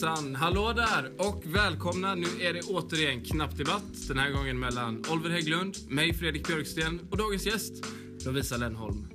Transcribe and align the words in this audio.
Hejsan, 0.00 0.34
hallå 0.34 0.72
där 0.72 1.12
och 1.18 1.42
välkomna. 1.46 2.14
Nu 2.14 2.26
är 2.40 2.52
det 2.52 2.62
återigen 2.62 3.24
knappdebatt. 3.24 4.08
Den 4.08 4.18
här 4.18 4.30
gången 4.30 4.58
mellan 4.58 5.04
Oliver 5.10 5.30
Hägglund, 5.30 5.76
mig 5.88 6.14
Fredrik 6.14 6.46
Björksten 6.46 7.00
och 7.10 7.16
dagens 7.16 7.46
gäst 7.46 7.72
Lovisa 8.26 8.56
Lennholm. 8.56 9.06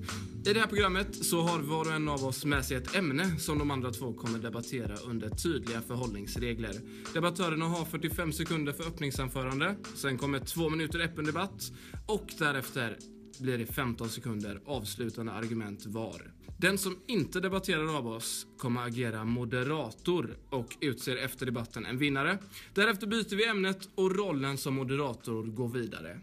I 0.46 0.54
det 0.54 0.60
här 0.60 0.68
programmet 0.68 1.26
så 1.26 1.42
har 1.42 1.60
var 1.60 1.86
och 1.86 1.94
en 1.94 2.10
av 2.10 2.26
oss 2.26 2.46
med 2.46 2.66
sig 2.66 2.78
ett 2.78 2.96
ämne 2.96 3.40
som 3.40 3.60
de 3.60 3.72
andra 3.72 3.92
två 3.92 4.14
kommer 4.14 4.40
debattera 4.40 4.96
under 4.96 5.30
tydliga 5.30 5.82
förhållningsregler. 5.82 6.74
Debattörerna 7.14 7.66
har 7.66 7.86
45 7.86 8.34
sekunder 8.34 8.74
för 8.74 8.84
öppningsanförande, 8.84 9.76
sen 9.96 10.18
kommer 10.18 10.40
två 10.40 10.70
minuter 10.70 11.00
öppen 11.00 11.26
debatt 11.26 11.72
och 12.08 12.28
därefter 12.40 12.98
blir 13.42 13.58
det 13.58 13.66
15 13.66 14.10
sekunder 14.10 14.60
avslutande 14.66 15.32
argument 15.32 15.86
var. 15.86 16.22
Den 16.58 16.78
som 16.78 16.98
inte 17.08 17.40
debatterar 17.40 17.98
av 17.98 18.08
oss 18.08 18.48
kommer 18.58 18.86
agera 18.86 19.24
moderator 19.24 20.38
och 20.50 20.76
utser 20.82 21.18
efter 21.18 21.46
debatten 21.46 21.86
en 21.86 21.98
vinnare. 21.98 22.38
Därefter 22.74 23.08
byter 23.08 23.36
vi 23.36 23.46
ämnet 23.48 23.90
och 23.96 24.16
rollen 24.16 24.58
som 24.58 24.74
moderator 24.76 25.44
går 25.44 25.68
vidare. 25.70 26.20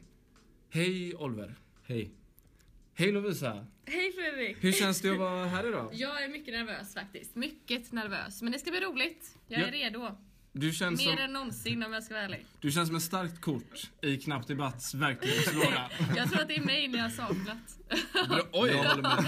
Hej 0.70 1.14
Oliver. 1.14 1.54
Hej. 1.82 2.10
Hej 2.94 3.12
Lovisa. 3.12 3.66
Hej 3.84 4.12
Fredrik! 4.12 4.56
Hur 4.64 4.72
känns 4.72 5.00
det 5.00 5.10
att 5.10 5.18
vara 5.18 5.46
här 5.46 5.68
idag? 5.68 5.90
Jag 5.94 6.24
är 6.24 6.28
mycket 6.28 6.54
nervös 6.54 6.94
faktiskt. 6.94 7.36
Mycket 7.36 7.92
nervös. 7.92 8.42
Men 8.42 8.52
det 8.52 8.58
ska 8.58 8.70
bli 8.70 8.80
roligt. 8.80 9.36
Jag 9.48 9.60
är 9.60 9.66
Ja. 9.66 9.72
redo. 9.72 10.16
Du 10.54 10.72
känns, 10.72 11.00
Mer 11.00 11.16
som, 11.16 11.24
än 11.24 11.32
någonsin 11.32 11.82
om 11.82 11.92
jag 11.92 12.02
ska 12.02 12.14
vara 12.14 12.24
ärlig. 12.24 12.46
du 12.60 12.70
känns 12.70 12.88
som 12.88 12.96
ett 12.96 13.02
starkt 13.02 13.40
kort 13.40 13.90
i 14.02 14.16
Knapp 14.16 14.46
Debatts 14.46 14.94
verktygslåda. 14.94 15.90
Jag 16.16 16.30
tror 16.30 16.40
att 16.42 16.48
det 16.48 16.56
är 16.56 16.64
mig 16.64 16.88
ni 16.88 16.98
har 16.98 17.08
saknat. 17.10 17.78
Oj! 18.52 18.70
Jag 18.70 18.84
håller 18.84 19.02
med. 19.02 19.24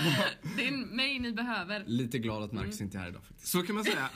Det 0.56 0.69
är 0.69 0.94
mig 0.97 1.19
ni 1.19 1.33
behöver. 1.33 1.84
Lite 1.86 2.19
glad 2.19 2.42
att 2.42 2.53
Marcus 2.53 2.81
inte 2.81 2.98
är 2.98 3.00
här 3.00 3.08
idag 3.08 3.22
faktiskt. 3.25 3.48
Så 3.48 3.62
kan 3.62 3.75
man 3.75 3.84
säga. 3.84 4.08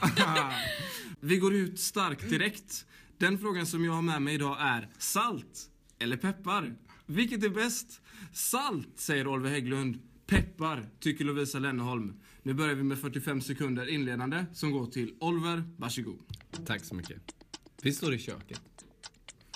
Vi 1.21 1.37
går 1.37 1.55
ut 1.55 1.81
starkt 1.81 2.31
direkt. 2.31 2.87
Den 3.19 3.39
frågan 3.39 3.67
som 3.67 3.85
jag 3.85 3.93
har 3.93 4.03
med 4.03 4.23
mig 4.23 4.35
idag 4.35 4.57
är 4.61 4.89
salt 4.99 5.71
eller 5.99 6.17
peppar? 6.17 6.75
Vilket 7.07 7.45
är 7.45 7.49
bäst? 7.51 8.01
Salt, 8.33 8.93
säger 8.97 9.27
Oliver 9.27 9.51
Hägglund. 9.51 10.03
Peppar, 10.27 10.89
tycker 11.01 11.25
Lovisa 11.25 11.59
Lenneholm. 11.59 12.21
Nu 12.49 12.55
börjar 12.55 12.75
vi 12.75 12.83
med 12.83 12.99
45 12.99 13.41
sekunder 13.41 13.89
inledande 13.89 14.45
som 14.53 14.73
går 14.73 14.87
till 14.87 15.15
Oliver. 15.21 15.65
Varsågod. 15.77 16.19
Tack 16.67 16.85
så 16.85 16.95
mycket. 16.95 17.23
Vi 17.83 17.93
står 17.93 18.15
i 18.15 18.19
köket. 18.19 18.85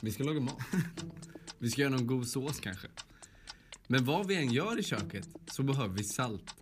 Vi 0.03 0.13
ska 0.13 0.25
laga 0.25 0.41
mat. 0.41 0.59
Vi 1.59 1.71
ska 1.71 1.81
göra 1.81 1.91
någon 1.91 2.07
god 2.07 2.29
sås 2.29 2.61
kanske. 2.61 2.89
Men 3.87 4.05
vad 4.05 4.27
vi 4.27 4.37
än 4.37 4.53
gör 4.53 4.81
i 4.81 4.83
köket 4.83 5.29
så 5.47 5.63
behöver 5.63 5.95
vi 5.95 6.05
salt. 6.05 6.55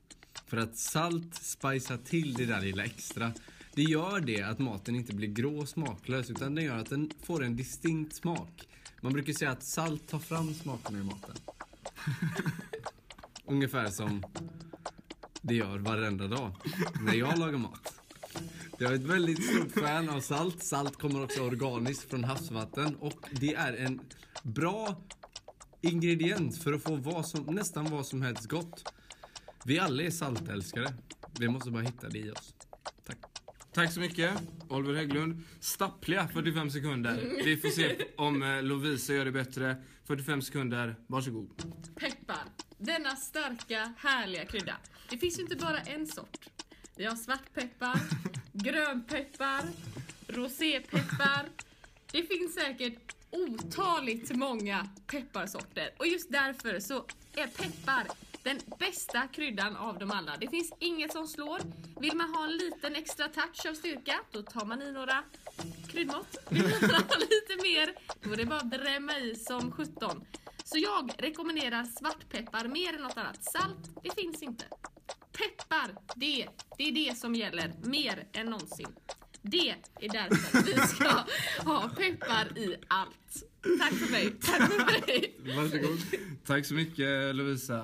För 0.46 0.56
att 0.56 0.76
salt 0.76 1.34
spicar 1.34 1.96
till 1.96 2.34
det 2.34 2.46
där 2.46 2.60
lilla 2.60 2.84
extra. 2.84 3.32
Det 3.74 3.82
gör 3.82 4.20
det 4.20 4.42
att 4.42 4.58
maten 4.58 4.94
inte 4.94 5.14
blir 5.14 5.28
grå 5.28 5.58
och 5.58 5.68
smaklös 5.68 6.30
utan 6.30 6.54
det 6.54 6.62
gör 6.62 6.76
att 6.76 6.90
den 6.90 7.10
får 7.22 7.44
en 7.44 7.56
distinkt 7.56 8.14
smak. 8.14 8.68
Man 9.00 9.12
brukar 9.12 9.32
säga 9.32 9.50
att 9.50 9.64
salt 9.64 10.08
tar 10.08 10.18
fram 10.18 10.54
smakerna 10.54 10.98
i 10.98 11.02
maten. 11.02 11.36
Ungefär 13.44 13.90
som 13.90 14.22
det 15.42 15.54
gör 15.54 15.78
varenda 15.78 16.26
dag 16.26 16.52
när 17.00 17.14
jag 17.14 17.38
lagar 17.38 17.58
mat. 17.58 17.94
Jag 18.78 18.92
är 18.92 18.96
ett 18.96 19.02
väldigt 19.02 19.44
stort 19.44 19.72
fan 19.72 20.08
av 20.08 20.20
salt. 20.20 20.62
Salt 20.62 20.96
kommer 20.96 21.24
också 21.24 21.40
organiskt 21.40 22.10
från 22.10 22.24
havsvatten 22.24 22.96
och 22.96 23.28
det 23.30 23.54
är 23.54 23.72
en 23.72 24.00
bra 24.42 25.02
ingrediens 25.80 26.62
för 26.62 26.72
att 26.72 26.82
få 26.82 26.96
vad 26.96 27.26
som, 27.26 27.44
nästan 27.44 27.90
vad 27.90 28.06
som 28.06 28.22
helst 28.22 28.48
gott. 28.48 28.92
Vi 29.64 29.78
alla 29.78 30.02
är 30.02 30.10
saltälskare. 30.10 30.94
Vi 31.38 31.48
måste 31.48 31.70
bara 31.70 31.82
hitta 31.82 32.08
det 32.08 32.18
i 32.18 32.30
oss. 32.30 32.54
Tack. 33.06 33.18
Tack 33.72 33.92
så 33.92 34.00
mycket, 34.00 34.30
Oliver 34.68 34.94
Hägglund. 34.94 35.44
Stappliga 35.60 36.28
45 36.28 36.70
sekunder. 36.70 37.42
Vi 37.44 37.56
får 37.56 37.68
se 37.68 37.96
om 38.16 38.42
eh, 38.42 38.62
Lovisa 38.62 39.12
gör 39.12 39.24
det 39.24 39.32
bättre. 39.32 39.76
45 40.06 40.42
sekunder, 40.42 40.96
varsågod. 41.06 41.62
Peppar. 41.94 42.44
Denna 42.78 43.16
starka, 43.16 43.94
härliga 43.98 44.44
krydda. 44.44 44.76
Det 45.10 45.18
finns 45.18 45.38
ju 45.38 45.42
inte 45.42 45.56
bara 45.56 45.80
en 45.80 46.06
sort. 46.06 46.38
Vi 46.96 47.04
har 47.04 47.16
svartpeppar, 47.16 48.00
grönpeppar, 48.52 49.62
rosépeppar. 50.26 51.48
Det 52.12 52.22
finns 52.22 52.54
säkert 52.54 53.14
otaligt 53.30 54.36
många 54.36 54.88
pepparsorter 55.06 55.90
och 55.98 56.06
just 56.06 56.32
därför 56.32 56.80
så 56.80 57.04
är 57.34 57.46
peppar 57.46 58.06
den 58.42 58.60
bästa 58.78 59.28
kryddan 59.28 59.76
av 59.76 59.98
dem 59.98 60.10
alla. 60.10 60.36
Det 60.36 60.48
finns 60.48 60.72
inget 60.78 61.12
som 61.12 61.26
slår. 61.26 61.60
Vill 62.00 62.16
man 62.16 62.34
ha 62.34 62.44
en 62.44 62.56
liten 62.56 62.96
extra 62.96 63.28
touch 63.28 63.66
av 63.68 63.74
styrka, 63.74 64.20
då 64.30 64.42
tar 64.42 64.64
man 64.64 64.82
i 64.82 64.92
några 64.92 65.24
kryddmått. 65.88 66.36
Vill 66.48 66.62
man 66.62 66.90
ha 66.90 67.16
lite 67.18 67.62
mer, 67.62 67.94
då 68.22 68.32
är 68.32 68.36
det 68.36 68.46
bara 68.46 68.60
att 68.60 68.70
drämma 68.70 69.18
i 69.18 69.34
som 69.34 69.72
17. 69.72 70.24
Så 70.64 70.78
jag 70.78 71.10
rekommenderar 71.18 71.84
svartpeppar 71.84 72.64
mer 72.64 72.94
än 72.94 73.02
något 73.02 73.16
annat. 73.16 73.44
Salt, 73.44 74.02
det 74.02 74.14
finns 74.14 74.42
inte. 74.42 74.64
Peppar, 75.40 75.90
det, 76.16 76.48
det 76.78 76.88
är 76.88 76.92
det 76.92 77.16
som 77.18 77.34
gäller 77.34 77.72
mer 77.82 78.26
än 78.32 78.46
någonsin. 78.46 78.88
Det 79.42 79.70
är 80.00 80.08
därför 80.12 80.62
vi 80.62 80.74
ska 80.86 81.24
ha 81.70 81.88
peppar 81.96 82.58
i 82.58 82.76
allt. 82.88 83.42
Tack 83.80 83.92
för 83.92 84.12
mig. 84.12 84.30
Tack 84.40 84.72
för 84.72 85.06
mig. 85.06 85.34
Varsågod. 85.56 85.98
Tack 86.46 86.66
så 86.66 86.74
mycket 86.74 87.34
Lovisa. 87.34 87.78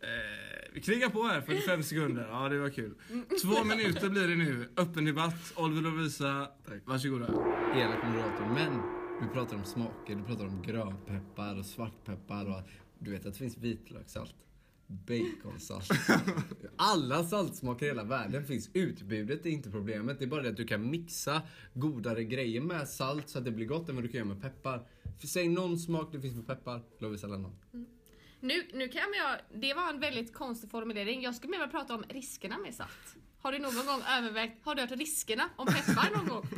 Eh, 0.00 0.72
vi 0.72 0.80
krigar 0.80 1.08
på 1.08 1.22
här, 1.22 1.40
45 1.40 1.82
sekunder. 1.82 2.28
Ja, 2.30 2.48
det 2.48 2.58
var 2.58 2.70
kul. 2.70 2.94
Två 3.42 3.64
minuter 3.64 4.08
blir 4.08 4.28
det 4.28 4.36
nu. 4.36 4.68
Öppen 4.76 5.04
debatt. 5.04 5.52
Oliver 5.56 5.82
Lovisa, 5.82 6.48
Tack. 6.68 6.82
varsågoda. 6.84 7.26
Elak 7.76 8.04
moderator, 8.04 8.46
men 8.54 8.82
du 9.22 9.28
pratar 9.34 9.56
om 9.56 9.64
smaker, 9.64 10.14
du 10.14 10.22
pratar 10.24 10.46
om 10.46 10.62
grönpeppar 10.62 11.58
och 11.58 11.66
svartpeppar 11.66 12.46
och 12.50 12.62
du 12.98 13.10
vet 13.10 13.26
att 13.26 13.32
det 13.32 13.38
finns 13.38 13.58
vitlökssalt, 13.58 14.34
baconsalt. 14.92 15.90
Alla 16.76 17.24
saltsmaker 17.24 17.86
i 17.86 17.88
hela 17.88 18.04
världen 18.04 18.46
finns. 18.46 18.70
Utbudet 18.72 19.46
är 19.46 19.50
inte 19.50 19.70
problemet. 19.70 20.18
Det 20.18 20.24
är 20.24 20.26
bara 20.26 20.42
det 20.42 20.48
att 20.48 20.56
du 20.56 20.66
kan 20.66 20.90
mixa 20.90 21.42
godare 21.74 22.24
grejer 22.24 22.60
med 22.60 22.88
salt 22.88 23.28
så 23.28 23.38
att 23.38 23.44
det 23.44 23.50
blir 23.50 23.66
gott 23.66 23.88
än 23.88 23.94
vad 23.94 24.04
du 24.04 24.08
kan 24.08 24.18
göra 24.18 24.28
med 24.28 24.42
peppar. 24.42 24.86
För 25.20 25.26
säg 25.26 25.48
någon 25.48 25.78
smak 25.78 26.08
det 26.12 26.20
finns 26.20 26.34
med 26.34 26.46
peppar, 26.46 26.82
Lovisa 26.98 27.26
Lennon. 27.26 27.56
Nu, 28.40 28.66
nu 28.74 28.88
kan 28.88 29.02
jag, 29.18 29.60
det 29.60 29.74
var 29.74 29.88
en 29.90 30.00
väldigt 30.00 30.34
konstig 30.34 30.70
formulering. 30.70 31.22
Jag 31.22 31.34
skulle 31.34 31.50
mer 31.50 31.58
vilja 31.58 31.70
prata 31.70 31.94
om 31.94 32.04
riskerna 32.08 32.58
med 32.58 32.74
salt. 32.74 33.16
Har 33.38 33.52
du 33.52 33.58
någon 33.58 33.86
gång 33.86 34.02
övervägt, 34.18 34.64
har 34.64 34.74
du 34.74 34.80
hört 34.80 34.90
riskerna 34.90 35.50
om 35.56 35.66
peppar 35.66 36.16
någon 36.16 36.28
gång? 36.28 36.48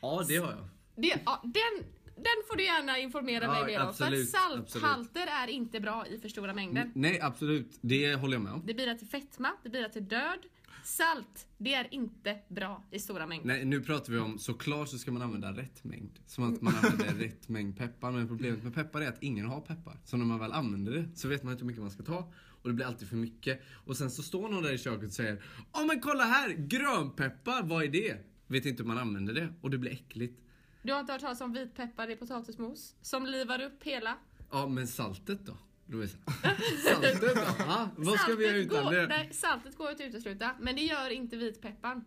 Ja, 0.00 0.24
det 0.28 0.36
har 0.36 0.50
jag. 0.50 0.68
Det, 0.96 1.22
ja, 1.24 1.42
den, 1.44 1.86
den 2.22 2.42
får 2.48 2.56
du 2.56 2.64
gärna 2.64 2.98
informera 2.98 3.44
Ja, 3.44 3.52
mig 3.52 3.64
mer 3.64 3.86
om. 3.86 3.94
För 3.94 4.24
salthalter 4.24 5.26
är 5.26 5.48
inte 5.48 5.80
bra 5.80 6.06
i 6.06 6.18
för 6.18 6.28
stora 6.28 6.54
mängder. 6.54 6.90
Nej, 6.94 7.20
absolut. 7.20 7.78
Det 7.80 8.14
håller 8.14 8.34
jag 8.34 8.42
med 8.42 8.52
om. 8.52 8.62
Det 8.66 8.74
bidrar 8.74 8.94
till 8.94 9.06
fetma, 9.08 9.52
det 9.62 9.68
bidrar 9.70 9.88
till 9.88 10.08
död. 10.08 10.38
Salt, 10.84 11.46
det 11.58 11.74
är 11.74 11.94
inte 11.94 12.38
bra 12.48 12.84
i 12.90 12.98
stora 12.98 13.26
mängder. 13.26 13.46
Nej, 13.46 13.64
nu 13.64 13.80
pratar 13.80 14.12
vi 14.12 14.18
om 14.18 14.38
såklart 14.38 14.88
så 14.88 14.98
ska 14.98 15.12
man 15.12 15.22
använda 15.22 15.52
rätt 15.52 15.84
mängd. 15.84 16.18
Som 16.26 16.54
att 16.54 16.60
man 16.60 16.74
använder 16.76 17.14
rätt 17.24 17.48
mängd 17.48 17.78
peppar. 17.78 18.10
Men 18.12 18.28
problemet 18.28 18.62
med 18.62 18.74
peppar 18.74 19.00
är 19.00 19.08
att 19.08 19.22
ingen 19.22 19.46
har 19.46 19.60
peppar. 19.60 19.96
Så 20.04 20.16
när 20.16 20.24
man 20.24 20.38
väl 20.38 20.52
använder 20.52 20.92
det 20.92 21.08
så 21.14 21.28
vet 21.28 21.42
man 21.42 21.52
inte 21.52 21.62
hur 21.62 21.66
mycket 21.66 21.82
man 21.82 21.90
ska 21.90 22.02
ta. 22.02 22.32
Och 22.62 22.68
det 22.68 22.74
blir 22.74 22.86
alltid 22.86 23.08
för 23.08 23.16
mycket. 23.16 23.62
Och 23.84 23.96
sen 23.96 24.10
så 24.10 24.22
står 24.22 24.48
någon 24.48 24.62
där 24.62 24.72
i 24.72 24.78
köket 24.78 25.06
och 25.06 25.12
säger 25.12 25.42
Åh 25.72 25.86
men 25.86 26.00
kolla 26.00 26.24
här! 26.24 26.52
Grönpeppar, 26.58 27.62
vad 27.62 27.84
är 27.84 27.88
det? 27.88 28.16
Vet 28.46 28.66
inte 28.66 28.82
hur 28.82 28.88
man 28.88 28.98
använder 28.98 29.34
det. 29.34 29.48
Och 29.60 29.70
det 29.70 29.78
blir 29.78 29.90
äckligt. 29.92 30.40
Du 30.82 30.92
har 30.92 31.00
inte 31.00 31.12
hört 31.12 31.20
talas 31.20 31.40
om 31.40 31.52
vitpeppar 31.52 32.10
i 32.10 32.16
potatismos? 32.16 32.94
Som 33.02 33.26
livar 33.26 33.62
upp 33.62 33.82
hela? 33.82 34.18
Ja, 34.50 34.68
men 34.68 34.86
saltet 34.88 35.46
då? 35.46 35.56
Lovisa? 35.86 36.18
Saltet 36.84 37.20
då? 37.20 37.42
Ja, 37.58 37.88
vad 37.96 38.18
ska 38.18 38.34
vi 38.34 38.44
göra 38.44 38.54
Saltet 38.54 38.72
utan 38.72 38.84
går, 38.84 38.92
det? 38.92 39.06
nej, 39.06 39.28
saltet 39.32 39.76
går 39.76 39.90
att 39.90 40.00
utesluta, 40.00 40.50
men 40.60 40.76
det 40.76 40.82
gör 40.82 41.10
inte 41.10 41.36
vitpepparn. 41.36 42.04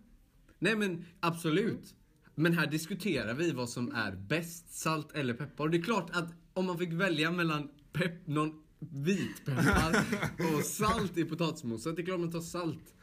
Nej 0.59 0.75
men 0.75 1.05
absolut. 1.19 1.95
Men 2.35 2.53
här 2.53 2.67
diskuterar 2.67 3.33
vi 3.33 3.51
vad 3.51 3.69
som 3.69 3.95
är 3.95 4.11
bäst, 4.11 4.73
salt 4.73 5.11
eller 5.11 5.33
peppar. 5.33 5.63
Och 5.63 5.71
det 5.71 5.77
är 5.77 5.81
klart 5.81 6.09
att 6.13 6.33
om 6.53 6.65
man 6.65 6.77
fick 6.77 6.93
välja 6.93 7.31
mellan 7.31 7.69
pepp, 7.93 8.27
någon 8.27 8.63
vitpeppar 8.79 10.05
och 10.55 10.63
salt 10.63 11.17
i 11.17 11.25
potatismoset, 11.25 11.95
det 11.95 12.01
är 12.01 12.05
klart 12.05 12.19
man 12.19 12.31
tar 12.31 12.41
salt. 12.41 12.93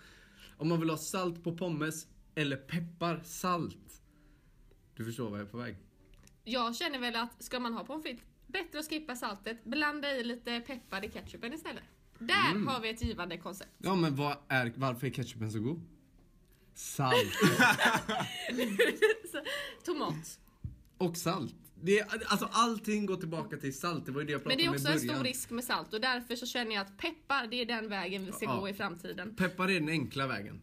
Om 0.56 0.68
man 0.68 0.80
vill 0.80 0.90
ha 0.90 0.96
salt 0.96 1.44
på 1.44 1.56
pommes 1.56 2.06
eller 2.34 2.56
peppar, 2.56 3.20
salt. 3.24 3.91
Du 5.02 5.06
förstår 5.06 5.30
vad 5.30 5.40
jag 5.40 5.46
är 5.46 5.50
på 5.50 5.58
väg? 5.58 5.76
Jag 6.44 6.76
känner 6.76 6.98
väl 6.98 7.16
att 7.16 7.42
ska 7.42 7.60
man 7.60 7.74
ha 7.74 7.84
pommes 7.84 8.02
frites, 8.02 8.24
bättre 8.46 8.78
att 8.78 8.88
skippa 8.88 9.16
saltet, 9.16 9.64
blanda 9.64 10.16
i 10.16 10.24
lite 10.24 10.60
peppar 10.60 11.04
i 11.04 11.08
ketchupen 11.10 11.52
istället. 11.52 11.82
Där 12.18 12.50
Mm. 12.50 12.66
har 12.66 12.80
vi 12.80 12.88
ett 12.90 13.02
givande 13.02 13.38
koncept. 13.38 13.70
Ja 13.78 13.94
men 13.94 14.16
vad 14.16 14.36
är, 14.48 14.72
varför 14.76 15.06
är 15.06 15.10
ketchupen 15.10 15.52
så 15.52 15.60
god? 15.60 15.80
Salt. 16.74 17.14
Tomat. 19.84 20.38
Och 20.98 21.16
salt. 21.16 21.54
Det 21.74 21.98
är, 21.98 22.06
alltså 22.26 22.48
allting 22.52 23.06
går 23.06 23.16
tillbaka 23.16 23.56
till 23.56 23.78
salt, 23.78 24.06
det 24.06 24.12
var 24.12 24.20
ju 24.20 24.26
det 24.26 24.32
jag 24.32 24.38
Men 24.38 24.42
pratade 24.44 24.62
det 24.62 24.66
är 24.66 24.68
om 24.68 24.74
i 24.74 24.78
också 24.78 24.88
en 24.88 24.94
början. 24.98 25.14
stor 25.16 25.24
risk 25.24 25.50
med 25.50 25.64
salt 25.64 25.92
och 25.94 26.00
därför 26.00 26.36
så 26.36 26.46
känner 26.46 26.74
jag 26.74 26.82
att 26.86 26.98
peppar, 26.98 27.46
det 27.46 27.56
är 27.56 27.66
den 27.66 27.88
vägen 27.88 28.26
vi 28.26 28.32
ska 28.32 28.44
Ja. 28.44 28.60
gå 28.60 28.68
i 28.68 28.74
framtiden. 28.74 29.36
Peppar 29.36 29.70
är 29.70 29.80
den 29.80 29.88
enkla 29.88 30.26
vägen. 30.26 30.60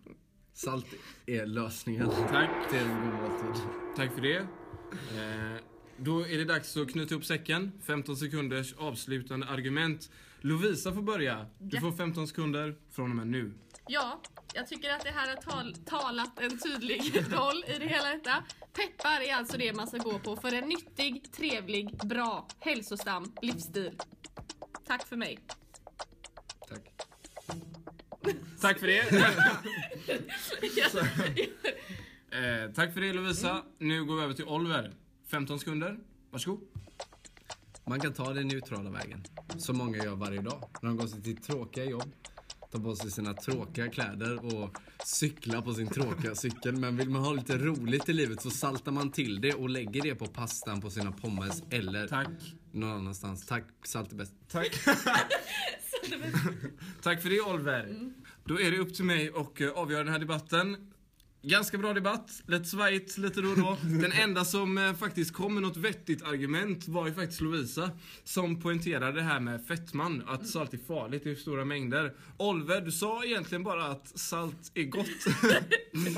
Salt 0.60 0.86
är 1.26 1.46
lösningen 1.46 2.10
Tack. 2.10 2.70
till 2.70 2.80
en 2.80 3.12
god 3.12 3.14
måltid. 3.22 3.64
Tack 3.96 4.14
för 4.14 4.22
det. 4.22 4.38
Eh, 4.38 5.62
då 5.98 6.28
är 6.28 6.38
det 6.38 6.46
dags 6.46 6.78
att 6.78 6.92
knyta 6.92 7.16
upp 7.16 7.26
säcken. 7.26 7.72
15 7.86 8.18
sekunders 8.18 8.74
avslutande 8.74 9.48
argument. 9.48 10.10
Lovisa 10.42 10.94
får 10.94 11.02
börja. 11.02 11.46
Du 11.58 11.78
Ja. 11.78 11.82
får 11.82 11.92
15 11.92 12.28
sekunder 12.28 12.76
från 12.92 13.10
och 13.10 13.16
med 13.16 13.28
nu. 13.28 13.54
Ja, 13.88 14.22
jag 14.54 14.68
tycker 14.68 14.90
att 14.94 15.04
det 15.04 15.10
här 15.12 15.28
har 15.28 15.36
tal 15.36 15.76
talat 15.86 16.40
en 16.40 16.58
tydlig 16.60 17.02
roll 17.32 17.64
i 17.68 17.80
det 17.80 17.88
hela 17.88 18.10
detta. 18.10 18.44
Peppar 18.74 19.22
är 19.22 19.36
alltså 19.36 19.58
det 19.58 19.74
man 19.74 19.88
ska 19.88 19.98
gå 19.98 20.20
på 20.20 20.36
för 20.36 20.54
en 20.54 20.70
nyttig, 20.70 21.32
trevlig, 21.32 21.98
bra, 22.06 22.48
hälsosam 22.60 23.32
livsstil. 23.42 23.92
Tack 24.88 25.08
för 25.08 25.16
mig. 25.16 25.40
Tack 28.62 28.80
för 28.80 28.88
det. 28.88 29.00
eh, 32.32 32.72
tack 32.76 32.94
för 32.94 33.02
det 33.02 33.14
Lovisa. 33.14 33.64
Nu 33.80 34.06
går 34.06 34.16
vi 34.16 34.24
över 34.24 34.34
till 34.34 34.46
Oliver. 34.46 34.94
15 35.32 35.60
sekunder. 35.60 35.98
Varsågod. 36.32 36.60
Man 37.86 38.00
kan 38.00 38.14
ta 38.14 38.34
den 38.34 38.48
neutrala 38.48 38.90
vägen, 38.90 39.24
som 39.58 39.78
många 39.78 39.98
gör 39.98 40.16
varje 40.16 40.42
dag. 40.42 40.70
När 40.82 40.90
de 40.90 40.98
går 40.98 41.08
till 41.08 41.24
sitt 41.24 41.44
tråkiga 41.44 41.86
jobb, 41.86 42.12
tar 42.72 42.80
på 42.80 42.96
sig 42.96 43.12
sina 43.12 43.34
tråkiga 43.34 43.90
kläder 43.90 44.56
och 44.56 44.78
cyklar 45.06 45.62
på 45.62 45.74
sin 45.74 45.88
tråkiga 45.88 46.36
cykel. 46.36 46.76
Men 46.78 46.98
vill 46.98 47.10
man 47.10 47.22
ha 47.24 47.34
lite 47.34 47.58
roligt 47.58 48.10
i 48.10 48.14
livet 48.14 48.42
så 48.42 48.50
saltar 48.50 48.92
man 48.92 49.12
till 49.12 49.42
det 49.42 49.54
och 49.54 49.70
lägger 49.70 50.02
det 50.02 50.16
på 50.16 50.26
pastan 50.28 50.82
på 50.82 50.90
sina 50.90 51.12
pommes 51.12 51.64
eller 51.70 52.08
Tack. 52.08 52.28
någon 52.72 52.90
annanstans. 52.92 53.46
Tack, 53.46 53.64
salt 53.84 54.12
är 54.12 54.16
bäst. 54.16 54.34
Tack. 54.52 54.72
Tack 57.02 57.22
för 57.22 57.30
det 57.30 57.42
Oliver. 57.42 57.96
Då 58.46 58.60
är 58.60 58.72
det 58.72 58.78
upp 58.78 58.96
till 58.96 59.06
mig 59.06 59.30
och 59.30 59.62
eh, 59.62 59.72
avgöra 59.72 60.04
den 60.04 60.14
här 60.14 60.20
debatten. 60.20 60.90
Ganska 61.42 61.78
bra 61.78 61.94
debatt, 61.94 62.44
lite 62.48 62.66
svajigt 62.66 63.18
lite 63.18 63.42
då 63.42 63.50
och 63.50 63.58
då. 63.58 63.78
Den 63.84 64.12
enda 64.12 64.46
som 64.46 64.78
eh, 64.78 64.94
faktiskt 64.94 65.34
kom 65.34 65.54
med 65.54 65.64
något 65.64 65.78
vettigt 65.78 66.24
argument 66.24 66.88
var 66.88 67.08
ju 67.08 67.14
faktiskt 67.14 67.42
Lovisa. 67.42 67.92
Som 68.24 68.62
poängterade 68.62 69.12
det 69.12 69.22
här 69.22 69.40
med 69.40 69.66
fettman, 69.68 70.24
att 70.28 70.48
salt 70.48 70.74
är 70.74 70.78
farligt 70.78 71.26
i 71.26 71.36
stora 71.36 71.66
mängder. 71.66 72.14
Oliver, 72.38 72.82
du 72.82 72.92
sa 72.92 73.24
egentligen 73.24 73.64
bara 73.64 73.86
att 73.86 74.20
salt 74.20 74.72
är 74.74 74.84
gott. 74.84 75.08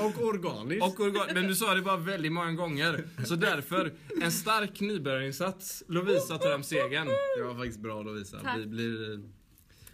Och 0.00 0.24
organiskt. 0.24 0.86
och 0.86 1.00
organ, 1.00 1.26
men 1.34 1.46
du 1.46 1.54
sa 1.54 1.74
det 1.74 1.82
bara 1.82 1.96
väldigt 1.96 2.32
många 2.32 2.52
gånger. 2.52 3.04
Så 3.24 3.36
därför, 3.36 3.92
en 4.22 4.32
stark 4.32 4.80
nybörjarinsats. 4.80 5.82
Lovisa 5.88 6.38
tar 6.38 6.50
hem 6.50 6.62
segern. 6.62 7.08
Det 7.36 7.42
var 7.42 7.54
faktiskt 7.54 7.80
bra 7.80 8.02
Lovisa. 8.02 8.40
Tack. 8.40 8.58
Vi 8.58 8.66
blir... 8.66 9.41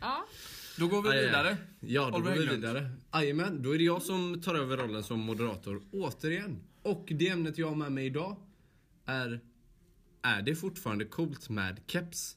Ja, 0.01 0.27
Då 0.79 0.89
går 0.89 1.03
vi 1.03 1.27
vidare. 1.27 1.57
Ja, 1.81 2.11
då 2.11 2.19
går 2.19 2.31
vi 2.31 2.47
vidare. 2.47 2.91
Jajamän, 3.15 3.63
då 3.63 3.75
är 3.75 3.79
det 3.79 3.85
jag 3.85 4.03
som 4.03 4.41
tar 4.43 4.55
över 4.55 4.77
rollen 4.77 5.03
som 5.03 5.21
moderator 5.21 5.83
återigen. 5.93 6.61
Och 6.83 7.07
det 7.09 7.29
ämnet 7.29 7.59
jag 7.59 7.69
har 7.69 7.75
med 7.75 7.93
mig 7.93 8.07
idag 8.07 8.37
är... 9.05 9.41
Är 10.23 10.43
det 10.43 10.55
fortfarande 10.55 11.05
coolt 11.05 11.49
med 11.49 11.81
keps? 11.87 12.37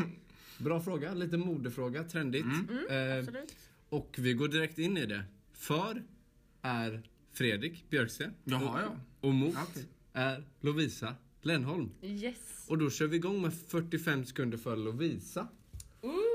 Bra 0.58 0.80
fråga, 0.80 1.14
lite 1.14 1.36
modefråga, 1.36 2.04
trendigt. 2.04 2.44
Eh, 2.90 3.18
absolut. 3.18 3.56
och 3.88 4.14
vi 4.18 4.32
går 4.32 4.48
direkt 4.48 4.78
in 4.78 4.96
i 4.96 5.06
det. 5.06 5.24
För 5.52 6.02
är 6.62 7.02
Fredrik 7.32 7.90
Björksten. 7.90 8.34
Jaha, 8.44 8.60
och, 8.60 8.80
ja. 8.80 8.96
och 9.20 9.34
mot 9.34 9.56
Okej. 9.70 9.84
är 10.12 10.44
Lovisa 10.60 11.14
Lennholm. 11.42 11.90
Yes. 12.02 12.64
Och 12.68 12.78
då 12.78 12.90
kör 12.90 13.06
vi 13.06 13.16
igång 13.16 13.42
med 13.42 13.54
45 13.68 14.24
sekunder 14.24 14.58
för 14.58 14.76
Lovisa. 14.76 15.48
Ooh. 16.00 16.31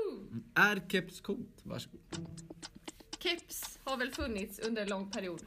Är 0.54 0.82
keps 0.88 1.20
coolt? 1.20 1.60
Varsågod. 1.62 2.00
Keps 3.18 3.78
har 3.84 3.96
väl 3.96 4.10
funnits 4.10 4.58
under 4.58 4.82
en 4.82 4.88
lång 4.88 5.10
period. 5.10 5.42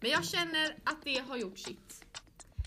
Men 0.00 0.10
jag 0.10 0.24
känner 0.24 0.76
att 0.84 1.04
det 1.04 1.18
har 1.18 1.36
gjort 1.36 1.58
sitt. 1.58 2.04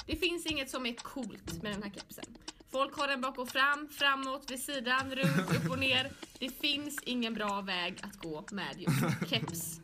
Det 0.08 0.16
finns 0.16 0.46
inget 0.46 0.70
som 0.70 0.86
är 0.86 0.94
coolt 0.94 1.64
med 1.64 1.74
den 1.74 1.84
här 1.84 1.92
kepsen. 1.92 2.26
Folk 2.72 2.98
har 2.98 3.08
den 3.08 3.22
bak 3.22 3.38
och 3.38 3.50
fram, 3.50 3.90
framåt, 3.90 4.52
vid 4.52 4.64
sidan, 4.64 5.16
runt, 5.16 5.56
upp 5.56 5.72
och 5.72 5.80
ner. 5.80 6.12
Det 6.40 6.50
finns 6.50 7.00
ingen 7.04 7.34
bra 7.34 7.62
väg 7.62 7.96
att 8.02 8.16
gå 8.16 8.46
med 8.52 8.76
just 8.78 9.30
keps. 9.30 9.80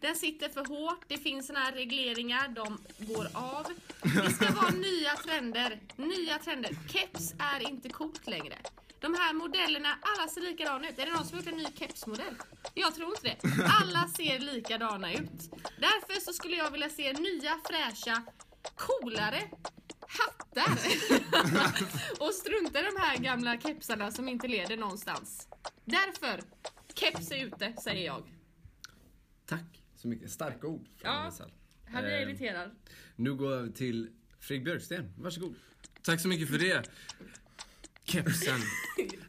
Den 0.00 0.16
sitter 0.16 0.48
för 0.48 0.64
hårt, 0.64 1.04
det 1.08 1.18
finns 1.18 1.46
såna 1.46 1.58
här 1.58 1.72
regleringar, 1.72 2.48
de 2.48 2.78
går 2.98 3.28
av. 3.34 3.66
Det 4.02 4.30
ska 4.30 4.52
vara 4.52 4.70
nya 4.70 5.16
trender, 5.16 5.80
nya 5.96 6.38
trender. 6.38 6.76
Keps 6.88 7.34
är 7.38 7.68
inte 7.68 7.88
coolt 7.88 8.26
längre. 8.26 8.58
De 9.00 9.14
här 9.14 9.34
modellerna, 9.34 9.98
alla 10.02 10.28
ser 10.28 10.40
likadana 10.40 10.88
ut. 10.88 10.98
Är 10.98 11.06
det 11.06 11.12
någon 11.12 11.24
som 11.24 11.38
har 11.38 11.44
gjort 11.44 11.52
en 11.52 11.58
ny 11.58 11.66
kepsmodell? 11.78 12.34
Jag 12.74 12.94
tror 12.94 13.08
inte 13.08 13.22
det. 13.22 13.64
Alla 13.80 14.08
ser 14.08 14.38
likadana 14.38 15.12
ut. 15.12 15.50
Därför 15.78 16.20
så 16.20 16.32
skulle 16.32 16.56
jag 16.56 16.70
vilja 16.70 16.90
se 16.90 17.12
nya 17.12 17.60
fräscha, 17.64 18.22
coolare 18.76 19.42
hattar. 20.00 20.78
och 22.24 22.34
strunta 22.34 22.80
i 22.80 22.82
de 22.82 23.00
här 23.00 23.16
gamla 23.16 23.60
kepsarna 23.60 24.10
som 24.10 24.28
inte 24.28 24.48
leder 24.48 24.76
någonstans. 24.76 25.48
Därför, 25.84 26.40
keps 26.94 27.30
är 27.30 27.46
ute, 27.46 27.74
säger 27.82 28.06
jag. 28.06 28.34
Tack 29.46 29.82
så 29.96 30.08
mycket. 30.08 30.30
Starka 30.30 30.66
ord 30.66 30.86
från 30.98 31.10
Ja. 31.12 31.32
Här 31.86 32.02
blir 32.02 32.12
jag 32.12 32.22
Eh, 32.22 32.28
irriterad. 32.28 32.70
Nu 33.16 33.34
går 33.34 33.52
jag 33.52 33.60
över 33.60 33.72
till 33.72 34.10
Fredrik 34.40 34.64
Björksten. 34.64 35.12
Varsågod. 35.18 35.54
Tack 36.02 36.20
så 36.20 36.28
mycket 36.28 36.48
för 36.48 36.58
det. 36.58 36.84
Kepsen. 38.10 38.60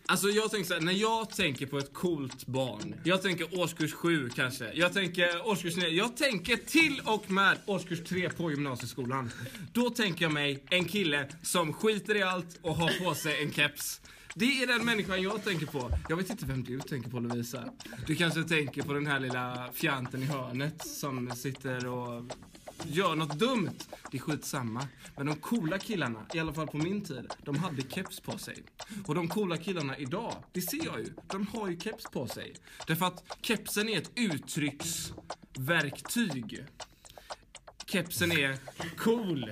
Alltså 0.06 0.28
jag 0.28 0.52
tänker 0.52 0.68
såhär, 0.68 0.82
när 0.82 0.94
jag 0.94 1.30
tänker 1.30 1.66
på 1.66 1.78
ett 1.78 1.94
coolt 1.94 2.46
barn. 2.46 2.96
Jag 3.04 3.22
tänker 3.22 3.60
årskurs 3.60 3.94
7 3.94 4.30
kanske. 4.30 4.72
Jag 4.74 4.94
tänker 4.94 5.48
årskurs 5.48 5.76
9. 5.76 5.88
Jag 5.88 6.18
tänker 6.18 6.58
till 6.58 7.02
och 7.06 7.32
med 7.32 7.58
årskurs 7.66 8.04
3 8.04 8.30
på 8.30 8.52
gymnasieskolan. 8.52 9.32
Då 9.74 9.90
tänker 9.90 10.26
jag 10.26 10.34
mig 10.34 10.64
en 10.70 10.86
kille 10.86 11.28
som 11.44 11.74
skiter 11.74 12.16
i 12.16 12.24
allt 12.24 12.60
och 12.62 12.76
har 12.76 13.06
på 13.06 13.16
sig 13.16 13.44
en 13.44 13.52
keps. 13.52 14.02
Det 14.36 14.64
är 14.64 14.68
den 14.68 14.86
människan 14.86 15.22
jag 15.22 15.44
tänker 15.44 15.66
på. 15.66 15.92
Jag 16.10 16.18
vet 16.18 16.30
inte 16.30 16.46
vem 16.46 16.64
du 16.64 16.80
tänker 16.80 17.10
på 17.10 17.20
Lovisa. 17.20 17.64
Du 18.08 18.16
kanske 18.16 18.44
tänker 18.44 18.82
på 18.82 18.94
den 18.94 19.08
här 19.08 19.20
lilla 19.20 19.70
fjanten 19.74 20.24
i 20.24 20.26
hörnet 20.26 20.88
som 20.88 21.32
sitter 21.36 21.88
och 21.88 22.24
gör 22.86 23.16
något 23.16 23.40
dumt. 23.40 23.80
Det 24.12 24.18
är 24.18 24.22
skitsamma. 24.22 24.88
Men 25.18 25.26
de 25.26 25.36
coola 25.36 25.80
killarna, 25.80 26.26
i 26.34 26.40
alla 26.40 26.54
fall 26.54 26.68
på 26.68 26.78
min 26.78 27.02
tid, 27.02 27.34
de 27.44 27.58
hade 27.58 27.82
keps 27.82 28.20
på 28.20 28.38
sig. 28.38 28.64
Och 29.06 29.16
de 29.16 29.28
coola 29.28 29.58
killarna 29.58 29.98
idag, 29.98 30.36
det 30.52 30.62
ser 30.62 30.86
jag 30.86 31.00
ju, 31.00 31.14
de 31.28 31.48
har 31.48 31.70
ju 31.70 31.80
keps 31.80 32.04
på 32.04 32.28
sig. 32.28 32.56
Därför 32.88 33.06
att 33.06 33.38
kepsen 33.42 33.90
är 33.90 33.98
ett 33.98 34.12
uttrycksverktyg. 34.16 36.66
Kepsen 37.86 38.32
är 38.32 38.58
cool. 38.98 39.52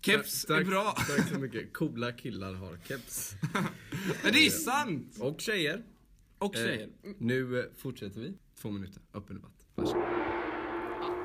Keps 0.00 0.44
är 0.44 0.64
bra. 0.64 0.92
Tack 0.92 1.28
så 1.28 1.38
mycket. 1.38 1.72
Coola 1.72 2.12
killar 2.12 2.54
har 2.54 2.78
keps. 2.88 3.34
Men 4.22 4.32
det 4.32 4.46
är 4.46 4.50
sant! 4.50 5.16
Och 5.20 5.40
tjejer. 5.40 5.82
Och 6.38 6.54
tjejer. 6.54 6.88
Eh, 7.02 7.10
nu 7.18 7.70
fortsätter 7.76 8.20
vi. 8.20 8.34
Två 8.60 8.70
minuter. 8.70 9.02
Öppen 9.14 9.36
debatt. 9.36 9.66
Varsågod. 9.74 10.21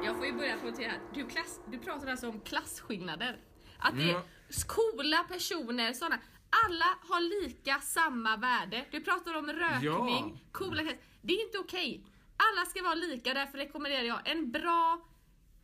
Ja, 0.08 0.12
jag 0.14 0.18
får 0.18 0.26
ju 0.26 0.34
börja 0.34 0.58
poängtera 0.58 0.90
här. 0.92 1.00
Du, 1.14 1.28
klass, 1.28 1.60
du 1.72 1.78
pratar 1.80 2.08
alltså 2.08 2.30
om 2.30 2.40
klasskillnader. 2.40 3.38
Att 3.80 3.96
det 3.98 4.04
Mm. 4.04 4.16
är 4.16 4.22
coola 4.68 5.24
personer, 5.24 5.94
sådana. 5.94 6.20
Alla 6.66 6.86
har 7.10 7.44
lika 7.44 7.80
samma 7.80 8.38
värde. 8.38 8.86
Du 8.92 9.02
pratar 9.02 9.34
om 9.38 9.48
rökning, 9.48 9.86
Ja. 9.86 10.32
coola 10.52 10.84
Det 11.22 11.34
är 11.34 11.46
inte 11.46 11.58
okej. 11.58 12.04
Alla 12.38 12.66
ska 12.66 12.84
vara 12.84 12.94
lika, 12.96 13.34
därför 13.34 13.58
rekommenderar 13.58 14.04
jag 14.04 14.30
en 14.32 14.52
bra 14.52 15.02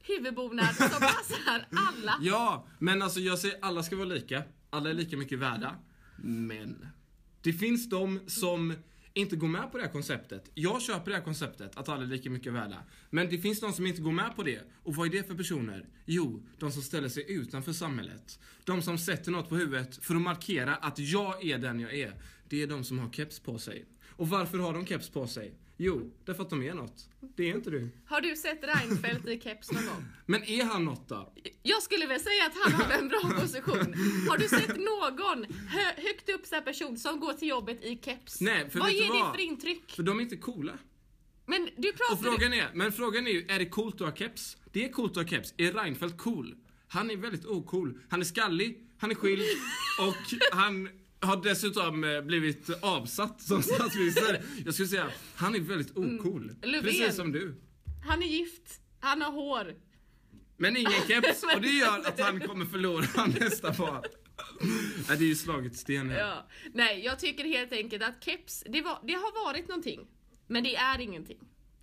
huvudbonad 0.07 0.75
som 0.75 0.89
passar 1.00 1.67
alla. 1.75 2.17
Ja, 2.21 2.67
men 2.79 3.01
alltså 3.01 3.19
jag 3.19 3.39
säger 3.39 3.57
alla 3.62 3.83
ska 3.83 3.95
vara 3.95 4.05
lika. 4.07 4.43
Alla 4.69 4.89
är 4.89 4.93
lika 4.93 5.17
mycket 5.17 5.39
värda. 5.39 5.75
Men 6.23 6.88
det 7.41 7.53
finns 7.53 7.89
de 7.89 8.19
som 8.27 8.73
inte 9.13 9.36
går 9.36 9.48
med 9.48 9.72
på 9.72 9.77
det 9.77 9.84
här 9.84 9.91
konceptet. 9.91 10.51
Jag 10.53 10.82
köper 10.82 11.12
det 11.12 11.17
här 11.17 11.24
konceptet, 11.24 11.77
att 11.77 11.89
alla 11.89 12.03
är 12.03 12.08
lika 12.08 12.29
mycket 12.29 12.53
värda. 12.53 12.77
Men 13.10 13.29
det 13.29 13.38
finns 13.38 13.60
de 13.60 13.74
som 13.74 13.88
inte 13.88 14.01
går 14.01 14.12
med 14.12 14.36
på 14.36 14.43
det. 14.43 14.62
Och 14.84 14.96
vad 14.96 15.08
är 15.08 15.12
det 15.12 15.27
för 15.27 15.36
personer? 15.36 15.88
Jo, 16.05 16.43
de 16.60 16.72
som 16.72 16.82
ställer 16.82 17.10
sig 17.10 17.32
utanför 17.32 17.74
samhället. 17.74 18.39
De 18.63 18.82
som 18.82 18.98
sätter 18.98 19.32
något 19.32 19.50
på 19.50 19.55
huvudet 19.55 20.05
för 20.05 20.15
att 20.15 20.22
markera 20.22 20.75
att 20.75 21.00
jag 21.00 21.46
är 21.46 21.58
den 21.58 21.79
jag 21.79 21.93
är. 21.93 22.13
Det 22.50 22.62
är 22.63 22.67
de 22.67 22.84
som 22.84 23.00
har 23.00 23.10
keps 23.10 23.39
på 23.39 23.60
sig. 23.60 23.86
Och 24.10 24.29
varför 24.29 24.58
har 24.58 24.74
de 24.74 24.86
keps 24.86 25.10
på 25.10 25.27
sig? 25.27 25.53
Jo, 25.77 26.11
därför 26.25 26.43
att 26.43 26.49
de 26.49 26.63
är 26.63 26.73
något. 26.73 27.09
Det 27.35 27.49
är 27.49 27.55
inte 27.55 27.69
du. 27.69 27.89
Har 28.05 28.21
du 28.21 28.35
sett 28.35 28.63
Reinfeldt 28.63 29.27
i 29.27 29.39
keps 29.39 29.71
någon 29.71 29.85
gång? 29.85 30.05
Men 30.25 30.43
är 30.43 30.63
han 30.63 30.85
något 30.85 31.09
då? 31.09 31.33
Jag 31.63 31.83
skulle 31.83 32.07
väl 32.07 32.19
säga 32.19 32.45
att 32.45 32.53
han 32.63 32.73
har 32.73 32.97
en 32.97 33.07
bra 33.07 33.21
position. 33.21 33.93
Har 34.29 34.37
du 34.37 34.47
sett 34.47 34.77
någon 34.77 35.45
hö 35.67 35.83
högt 35.97 36.29
uppsatt 36.29 36.65
person 36.65 36.97
som 36.97 37.19
går 37.19 37.33
till 37.33 37.47
jobbet 37.47 37.83
i 37.83 37.99
keps? 38.03 38.41
Nej, 38.41 38.69
för 38.69 38.79
vad 38.79 38.91
ger 38.91 39.07
det 39.07 39.37
för 39.37 39.41
intryck? 39.41 39.91
För 39.91 40.03
de 40.03 40.19
är 40.19 40.23
inte 40.23 40.37
coola. 40.37 40.73
Men 41.45 41.69
du 41.77 41.93
pratar... 41.93 42.13
Och 42.13 42.21
frågan 42.21 42.53
är, 42.53 42.71
men 42.73 42.91
frågan 42.91 43.27
är 43.27 43.31
ju, 43.31 43.45
är 43.49 43.59
det 43.59 43.65
coolt 43.65 43.95
att 43.95 44.07
ha 44.07 44.15
keps? 44.15 44.57
Det 44.71 44.85
är 44.85 44.89
coolt 44.89 45.11
att 45.11 45.23
ha 45.23 45.29
keps. 45.29 45.53
Är 45.57 45.73
Reinfeldt 45.73 46.17
cool? 46.17 46.55
Han 46.87 47.11
är 47.11 47.17
väldigt 47.17 47.45
ocool. 47.45 47.99
Han 48.09 48.19
är 48.19 48.25
skallig, 48.25 48.87
han 48.97 49.11
är 49.11 49.15
skild 49.15 49.41
och 49.99 50.57
han 50.57 50.89
har 51.23 51.43
dessutom 51.43 52.03
eh, 52.03 52.21
blivit 52.21 52.69
avsatt 52.81 53.41
som 53.41 53.63
statsminister. 53.63 54.41
Jag 54.65 54.73
skulle 54.73 54.87
säga, 54.87 55.09
han 55.35 55.55
är 55.55 55.59
väldigt 55.59 55.97
ocool. 55.97 56.55
Löfven. 56.61 56.83
Precis 56.83 57.15
som 57.15 57.31
du. 57.31 57.55
Han 58.07 58.23
är 58.23 58.27
gift. 58.27 58.79
Han 58.99 59.21
har 59.21 59.31
hår. 59.31 59.75
Men 60.57 60.77
ingen 60.77 60.91
keps 61.07 61.43
och 61.55 61.61
det 61.61 61.69
gör 61.71 61.99
att 61.99 62.19
han 62.19 62.39
kommer 62.39 62.65
förlora 62.65 63.25
nästa 63.39 63.71
val. 63.71 64.05
Nej, 65.09 65.17
det 65.17 65.23
är 65.23 65.27
ju 65.27 65.35
slaget 65.35 65.75
sten 65.77 66.09
här. 66.09 66.19
Ja. 66.19 66.47
Nej, 66.73 67.05
jag 67.05 67.19
tycker 67.19 67.43
helt 67.43 67.73
enkelt 67.73 68.03
att 68.03 68.23
keps, 68.23 68.63
det, 68.69 68.81
var, 68.81 68.99
det 69.03 69.13
har 69.13 69.45
varit 69.45 69.67
någonting. 69.67 70.07
Men 70.47 70.63
det 70.63 70.75
är 70.75 70.99
ingenting. 71.01 71.37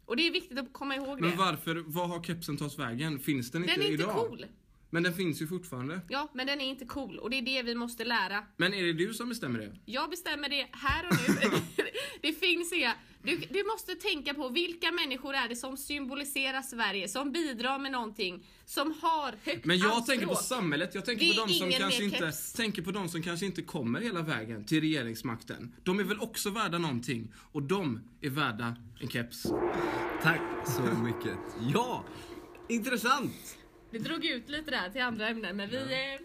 Och 0.04 0.16
det 0.16 0.26
är 0.26 0.32
viktigt 0.32 0.58
att 0.58 0.72
komma 0.72 0.96
ihåg 0.96 1.20
Men 1.20 1.30
det. 1.30 1.36
varför, 1.36 1.82
vad 1.86 2.08
har 2.08 2.22
kepsen 2.22 2.56
tagit 2.56 2.78
vägen? 2.78 3.18
Finns 3.18 3.50
den 3.50 3.62
inte 3.62 3.74
Den 3.74 3.82
är 3.82 3.90
inte 3.90 4.02
idag? 4.02 4.28
cool. 4.28 4.46
Men 4.90 5.02
den 5.02 5.14
finns 5.14 5.42
ju 5.42 5.46
fortfarande. 5.46 6.00
Ja, 6.08 6.30
men 6.34 6.46
den 6.46 6.60
är 6.60 6.64
inte 6.64 6.84
cool 6.84 7.18
och 7.18 7.30
det 7.30 7.36
är 7.38 7.42
det 7.42 7.62
vi 7.62 7.74
måste 7.74 8.04
lära. 8.04 8.44
Men 8.56 8.74
är 8.74 8.82
det 8.82 8.92
du 8.92 9.14
som 9.14 9.28
bestämmer 9.28 9.58
det? 9.58 9.76
Jag 9.84 10.10
bestämmer 10.10 10.48
det 10.48 10.68
här 10.72 11.06
och 11.08 11.16
nu. 11.28 11.50
det 12.20 12.32
finns 12.32 12.72
inga... 12.72 12.94
Du, 13.22 13.36
du 13.36 13.64
måste 13.64 13.94
tänka 13.94 14.34
på 14.34 14.48
vilka 14.48 14.92
människor 14.92 15.34
är 15.34 15.48
det 15.48 15.56
som 15.56 15.76
symboliserar 15.76 16.62
Sverige, 16.62 17.08
som 17.08 17.32
bidrar 17.32 17.78
med 17.78 17.92
någonting, 17.92 18.46
som 18.64 18.94
har 19.02 19.34
högt 19.44 19.64
Men 19.64 19.78
jag 19.78 19.86
anspråk. 19.86 20.06
tänker 20.06 20.26
på 20.26 20.34
samhället, 20.34 20.94
jag 20.94 21.04
tänker 21.04 21.34
på 21.34 21.46
de 21.46 21.52
som 21.54 21.70
kanske 21.70 22.04
inte, 22.04 22.16
keps. 22.18 22.52
tänker 22.52 22.82
på 22.82 22.90
de 22.90 23.08
som 23.08 23.22
kanske 23.22 23.46
inte 23.46 23.62
kommer 23.62 24.00
hela 24.00 24.22
vägen 24.22 24.64
till 24.64 24.80
regeringsmakten. 24.80 25.74
De 25.82 25.98
är 26.00 26.04
väl 26.04 26.20
också 26.20 26.50
värda 26.50 26.78
någonting 26.78 27.32
och 27.52 27.62
de 27.62 28.00
är 28.20 28.30
värda 28.30 28.76
en 29.00 29.08
keps. 29.08 29.42
Tack 30.22 30.40
så 30.66 30.82
mycket. 31.02 31.38
Ja, 31.74 32.04
intressant. 32.68 33.56
Vi 33.90 33.98
drog 33.98 34.24
ut 34.24 34.48
lite 34.48 34.70
där 34.70 34.90
till 34.90 35.02
andra 35.02 35.28
ämnen, 35.28 35.56
men 35.56 35.70
vi... 35.70 35.76
eh, 35.76 36.20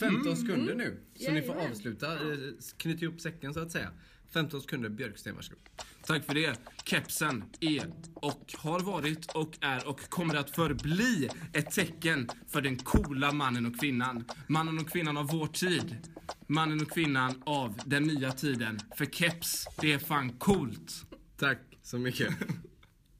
15 0.00 0.36
sekunder 0.36 0.74
nu. 0.74 1.00
Så 1.14 1.30
ni 1.32 1.42
får 1.42 1.54
avsluta, 1.54 2.12
eh, 2.14 2.38
knyta 2.76 3.04
ihop 3.04 3.20
säcken 3.20 3.54
så 3.54 3.60
att 3.60 3.70
säga. 3.72 3.90
15 4.32 4.60
sekunder, 4.62 4.88
Björksten, 4.88 5.34
varsågod. 5.34 5.62
Tack 6.06 6.24
för 6.24 6.34
det. 6.34 6.60
Kepsen 6.84 7.44
är 7.60 7.92
och 8.14 8.54
har 8.58 8.80
varit 8.80 9.32
och 9.34 9.58
är 9.60 9.88
och 9.88 10.00
kommer 10.08 10.34
att 10.34 10.50
förbli 10.50 11.28
ett 11.52 11.70
tecken 11.70 12.28
för 12.48 12.60
den 12.62 12.76
coola 12.76 13.32
mannen 13.32 13.66
och 13.66 13.80
kvinnan. 13.80 14.24
Mannen 14.46 14.78
och 14.78 14.88
kvinnan 14.90 15.16
av 15.16 15.26
vår 15.28 15.46
tid. 15.46 15.96
Mannen 16.46 16.80
och 16.80 16.90
kvinnan 16.90 17.42
av 17.46 17.78
den 17.86 18.02
nya 18.02 18.32
tiden. 18.32 18.78
För 18.96 19.06
keps, 19.06 19.66
det 19.80 19.92
är 19.92 19.98
fan 19.98 20.32
coolt. 20.32 20.92
Tack 21.36 21.58
så 21.82 21.98
mycket. 21.98 22.34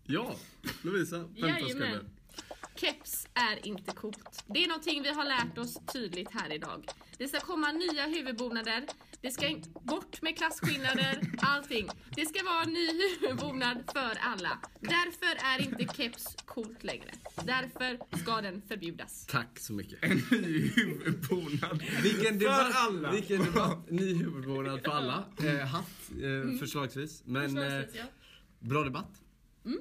Ja, 0.08 0.36
Lovisa, 0.82 1.16
15 1.16 1.34
Jajamän. 1.48 1.68
sekunder. 1.68 2.04
Keps 2.76 3.28
är 3.34 3.66
inte 3.66 3.92
coolt. 3.92 4.44
Det 4.46 4.64
är 4.64 4.68
någonting 4.68 5.02
vi 5.02 5.08
har 5.08 5.24
lärt 5.24 5.58
oss 5.58 5.78
tydligt 5.92 6.30
här 6.30 6.52
idag. 6.52 6.86
Det 7.18 7.28
ska 7.28 7.40
komma 7.40 7.72
nya 7.72 8.06
huvudbonader. 8.06 8.84
Det 9.20 9.30
ska 9.30 9.56
bort 9.82 10.22
med 10.22 10.36
klasskillnader, 10.36 11.20
allting. 11.38 11.88
Det 12.16 12.26
ska 12.26 12.44
vara 12.44 12.62
en 12.62 12.72
ny 12.72 12.88
huvudbonad 13.20 13.78
för 13.92 14.18
alla. 14.20 14.58
Därför 14.80 15.46
är 15.46 15.62
inte 15.62 15.94
keps 15.94 16.36
coolt 16.44 16.84
längre. 16.84 17.10
Därför 17.44 18.18
ska 18.22 18.40
den 18.40 18.62
förbjudas. 18.68 19.26
Tack 19.26 19.58
så 19.58 19.72
mycket. 19.72 19.98
En 20.02 20.22
ny 20.30 20.68
huvudbonad. 20.68 21.82
Vilken 22.02 22.38
debatt, 22.38 22.72
För 22.72 22.80
alla. 22.80 23.10
Vilken 23.10 23.44
debatt. 23.44 23.90
Ny 23.90 24.14
huvudbonad 24.14 24.80
för 24.84 24.90
alla. 24.92 25.24
Eh, 25.44 25.66
hatt, 25.66 26.10
eh, 26.10 26.58
förslagsvis. 26.58 27.22
Men 27.26 27.44
eh, 27.58 27.64
Förslagsvis, 27.64 27.96
ja. 27.96 28.04
bra 28.60 28.84
debatt. 28.84 29.10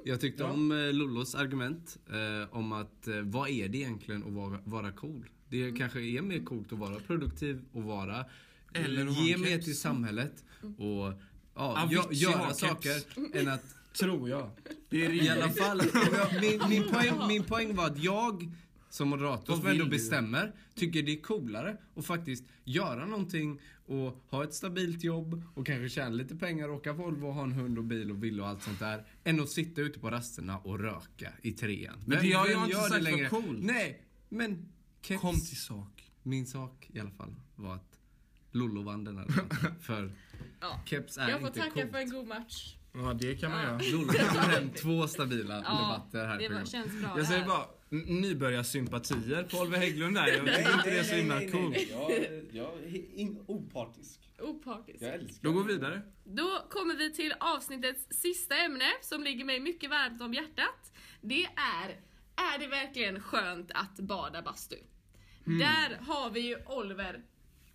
Jag 0.05 0.21
tyckte 0.21 0.43
Ja. 0.43 0.49
om 0.51 0.71
eh, 0.71 0.93
Lollos 0.93 1.35
argument 1.35 1.97
eh, 2.09 2.55
om 2.57 2.71
att 2.71 3.07
eh, 3.07 3.21
vad 3.21 3.49
är 3.49 3.69
det 3.69 3.77
egentligen 3.77 4.23
att 4.23 4.33
vara, 4.33 4.59
vara 4.63 4.91
cool? 4.91 5.29
Det 5.49 5.71
kanske 5.71 6.01
är 6.01 6.21
mer 6.21 6.39
coolt 6.45 6.73
att 6.73 6.79
vara 6.79 6.99
produktiv 6.99 7.61
och 7.71 7.83
vara 7.83 8.25
Eller 8.73 9.07
att 9.07 9.15
ha 9.15 9.23
ge 9.23 9.37
mer 9.37 9.57
till 9.59 9.77
samhället 9.77 10.43
och 10.77 11.13
ja, 11.55 11.87
gö- 11.91 12.13
göra 12.13 12.47
keps. 12.47 12.59
saker 12.59 12.95
än 13.33 13.47
att 13.47 13.63
Tror 13.99 14.29
jag. 14.29 14.49
Det 14.89 15.05
är 15.05 15.13
i 15.23 15.29
alla 15.29 15.41
rimligt. 15.45 15.57
fall, 15.63 15.81
min, 16.41 16.69
min, 16.69 16.83
poäng, 16.91 17.27
min 17.27 17.43
poäng 17.43 17.75
var 17.75 17.85
att 17.85 18.03
jag 18.03 18.51
som 18.89 19.07
moderator 19.09 19.55
som 19.55 19.67
ändå 19.67 19.85
bestämmer 19.85 20.51
tycker 20.75 21.01
det 21.03 21.11
är 21.11 21.21
coolare 21.21 21.77
att 21.95 22.05
faktiskt 22.05 22.43
göra 22.63 23.05
någonting 23.05 23.59
och 23.85 24.23
ha 24.29 24.43
ett 24.43 24.53
stabilt 24.53 25.03
jobb 25.03 25.43
och 25.55 25.65
kanske 25.65 25.89
tjäna 25.89 26.09
lite 26.09 26.35
pengar, 26.35 26.69
åka 26.69 26.93
Volvo, 26.93 27.31
ha 27.31 27.43
en 27.43 27.51
hund 27.51 27.77
och 27.77 27.83
bil 27.83 28.11
och 28.11 28.23
villa 28.23 28.43
och 28.43 28.49
allt 28.49 28.63
sånt 28.63 28.79
där. 28.79 29.05
Än 29.23 29.39
att 29.39 29.49
sitta 29.49 29.81
ute 29.81 29.99
på 29.99 30.09
rasterna 30.09 30.57
och 30.57 30.79
röka 30.79 31.31
i 31.41 31.51
trean. 31.51 31.95
Men 32.05 32.23
det 32.23 32.31
har 32.31 32.47
jag 32.47 32.63
inte 32.63 32.75
sagt 32.77 32.91
var 32.91 32.99
längre? 32.99 33.29
coolt. 33.29 33.59
Nej, 33.63 34.01
men 34.29 34.69
keps. 35.01 35.21
Kom 35.21 35.35
till 35.35 35.57
sak. 35.61 36.11
Min 36.23 36.45
sak 36.45 36.89
i 36.93 36.99
alla 36.99 37.11
fall 37.11 37.35
var 37.55 37.75
att 37.75 37.91
Lollo 38.51 38.81
vann 38.83 39.03
den 39.03 39.17
här. 39.17 39.27
För 39.81 40.11
Ja. 40.59 40.81
keps 40.85 41.17
är 41.17 41.29
Jag 41.29 41.39
får 41.39 41.47
inte 41.47 41.59
tacka 41.59 41.71
coolt. 41.73 41.91
för 41.91 41.97
en 41.99 42.09
god 42.09 42.27
match. 42.27 42.75
Ja, 42.93 43.13
det 43.13 43.35
kan 43.35 43.51
man 43.51 43.59
Ja. 43.63 43.67
göra. 43.67 43.81
Lollo 43.97 44.07
tog 44.13 44.41
hem 44.53 44.69
två 44.69 45.07
stabila 45.07 45.53
Ja, 45.53 45.59
debatter 45.61 46.27
här 46.27 46.41
i 46.41 46.47
det 46.47 46.53
var, 46.53 46.65
känns 46.65 47.01
bra. 47.01 47.13
Jag 47.17 47.27
säger 47.27 47.45
bara 47.45 47.65
nybörjarsympatier 47.97 49.43
på 49.43 49.57
Oliver 49.57 49.77
Hägglund 49.77 50.15
där. 50.15 50.27
Jag 50.27 50.57
tycker 50.57 50.73
inte 50.73 50.89
det 50.89 50.99
är 50.99 51.03
så 51.03 51.15
himla 51.15 51.39
coolt. 51.39 51.77
Jag, 51.91 52.11
jag 52.51 52.73
är 52.83 53.19
in, 53.19 53.43
opartisk. 53.47 54.29
Opartisk. 54.39 55.01
Jag 55.01 55.13
älskar 55.13 55.43
Då 55.43 55.51
går 55.51 55.63
vi 55.63 55.73
vidare. 55.73 56.01
Då 56.23 56.65
kommer 56.69 56.95
vi 56.95 57.13
till 57.13 57.33
avsnittets 57.39 58.07
sista 58.21 58.55
ämne 58.55 58.91
som 59.01 59.23
ligger 59.23 59.45
mig 59.45 59.59
mycket 59.59 59.89
varmt 59.89 60.21
om 60.21 60.33
hjärtat. 60.33 60.93
Det 61.21 61.45
är, 61.45 61.89
är 62.35 62.59
det 62.59 62.67
verkligen 62.67 63.19
skönt 63.21 63.71
att 63.73 63.99
bada 63.99 64.41
bastu? 64.41 64.75
Där 65.45 65.97
har 66.01 66.29
vi 66.29 66.39
ju 66.39 66.57
Oliver 66.65 67.23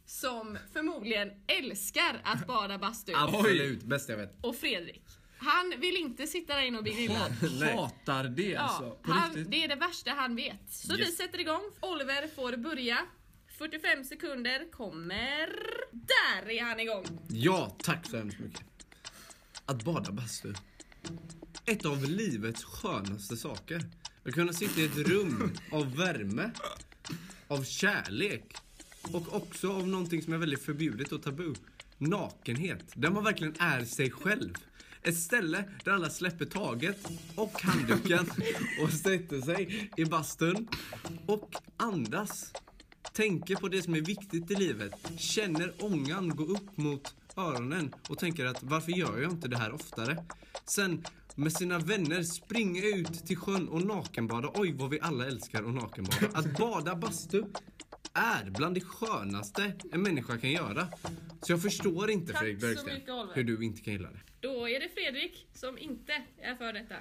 som 0.07 0.59
förmodligen 0.73 1.31
älskar 1.47 2.21
att 2.25 2.47
bada 2.47 2.79
bastu. 2.79 3.13
Absolut, 3.15 3.83
bästa 3.83 4.13
jag 4.13 4.19
vet. 4.19 4.39
Och 4.43 4.57
Fredrik. 4.57 5.03
Han 5.43 5.75
vill 5.81 5.97
inte 5.97 6.27
sitta 6.27 6.55
där 6.55 6.63
inne 6.63 6.77
och 6.79 6.85
bli 6.85 6.93
grillad. 6.93 7.33
Hatar 7.75 8.25
det 8.25 8.57
alltså. 8.57 8.99
Ja, 9.07 9.13
han, 9.13 9.47
det 9.51 9.65
är 9.65 9.69
det 9.69 9.75
värsta 9.75 10.11
han 10.11 10.37
vet. 10.37 10.61
Så 10.71 10.95
vi 10.97 11.01
Yes. 11.03 11.17
sätter 11.17 11.41
igång. 11.41 11.61
Oliver 11.81 12.29
får 12.35 12.57
börja. 12.57 12.99
45 13.59 14.05
sekunder 14.05 14.71
kommer... 14.73 15.49
Där 15.91 16.51
är 16.51 16.63
han 16.65 16.81
igång! 16.81 17.05
Ja, 17.29 17.77
tack 17.83 18.07
så 18.07 18.17
hemskt 18.17 18.39
mycket. 18.39 18.63
Att 19.67 19.83
bada 19.85 20.13
bastu. 20.13 20.53
Ett 21.67 21.87
av 21.87 22.05
livets 22.05 22.65
skönaste 22.65 23.37
saker. 23.37 23.83
Att 24.27 24.35
kunna 24.35 24.53
sitta 24.53 24.81
i 24.81 24.85
ett 24.85 24.97
rum 25.09 25.53
av 25.73 25.97
värme, 25.97 26.51
av 27.49 27.65
kärlek 27.65 28.45
och 29.13 29.35
också 29.37 29.73
av 29.73 29.89
någonting 29.89 30.23
som 30.23 30.33
är 30.33 30.39
väldigt 30.39 30.63
förbjudet 30.63 31.13
och 31.13 31.23
tabu. 31.23 31.55
Nakenhet. 31.99 32.85
Där 32.95 33.11
man 33.11 33.25
verkligen 33.25 33.55
är 33.59 33.85
sig 33.85 34.11
själv. 34.11 34.55
Ett 35.03 35.17
ställe 35.17 35.65
där 35.85 35.93
alla 35.93 36.11
släpper 36.11 36.45
taget 36.45 37.09
och 37.35 37.63
handduken 37.63 38.31
och 38.83 38.91
sätter 38.91 39.41
sig 39.41 39.91
i 39.97 40.05
bastun 40.05 40.69
och 41.27 41.55
andas. 41.77 42.53
Tänker 43.13 43.57
på 43.57 43.69
det 43.69 43.83
som 43.83 43.95
är 43.95 44.01
viktigt 44.01 44.51
i 44.51 44.55
livet. 44.55 44.93
Känner 45.19 45.73
ångan 45.79 46.37
gå 46.37 46.45
upp 46.45 46.77
mot 46.77 47.15
öronen 47.37 47.95
och 48.09 48.19
tänker 48.19 48.47
att 48.47 48.63
varför 48.63 48.93
gör 48.93 49.21
jag 49.21 49.33
inte 49.33 49.49
det 49.49 49.57
här 49.57 49.73
oftare? 49.73 50.25
Sen 50.65 51.05
med 51.35 51.53
sina 51.53 51.79
vänner 51.79 52.23
springa 52.23 52.83
ut 52.85 53.27
till 53.27 53.37
sjön 53.37 53.69
och 53.69 53.83
nakenbada. 53.83 54.51
Oj 54.55 54.73
vad 54.73 54.91
vi 54.91 55.01
alla 55.01 55.27
älskar 55.27 55.63
att 55.63 55.75
nakenbada. 55.75 56.29
Att 56.33 56.59
bada 56.59 56.95
bastu 56.97 57.45
är 58.13 58.51
bland 58.51 58.75
det 58.75 58.81
skönaste 58.81 59.73
en 59.93 60.03
människa 60.03 60.39
kan 60.39 60.51
göra. 60.51 60.89
Så 61.43 61.53
jag 61.53 61.63
förstår 61.63 62.11
inte 62.11 62.33
Tack 62.33 62.43
Fredrik 62.43 62.61
Bergsten 62.61 62.95
mycket, 62.95 63.37
hur 63.37 63.45
du 63.45 63.65
inte 63.65 63.81
kan 63.83 63.93
gilla 63.93 64.09
det. 64.11 64.19
Då 64.41 64.69
är 64.69 64.81
det 64.81 64.89
Fredrik 64.89 65.47
som 65.55 65.79
inte 65.79 66.13
är 66.41 66.55
för 66.55 66.73
detta. 66.73 66.95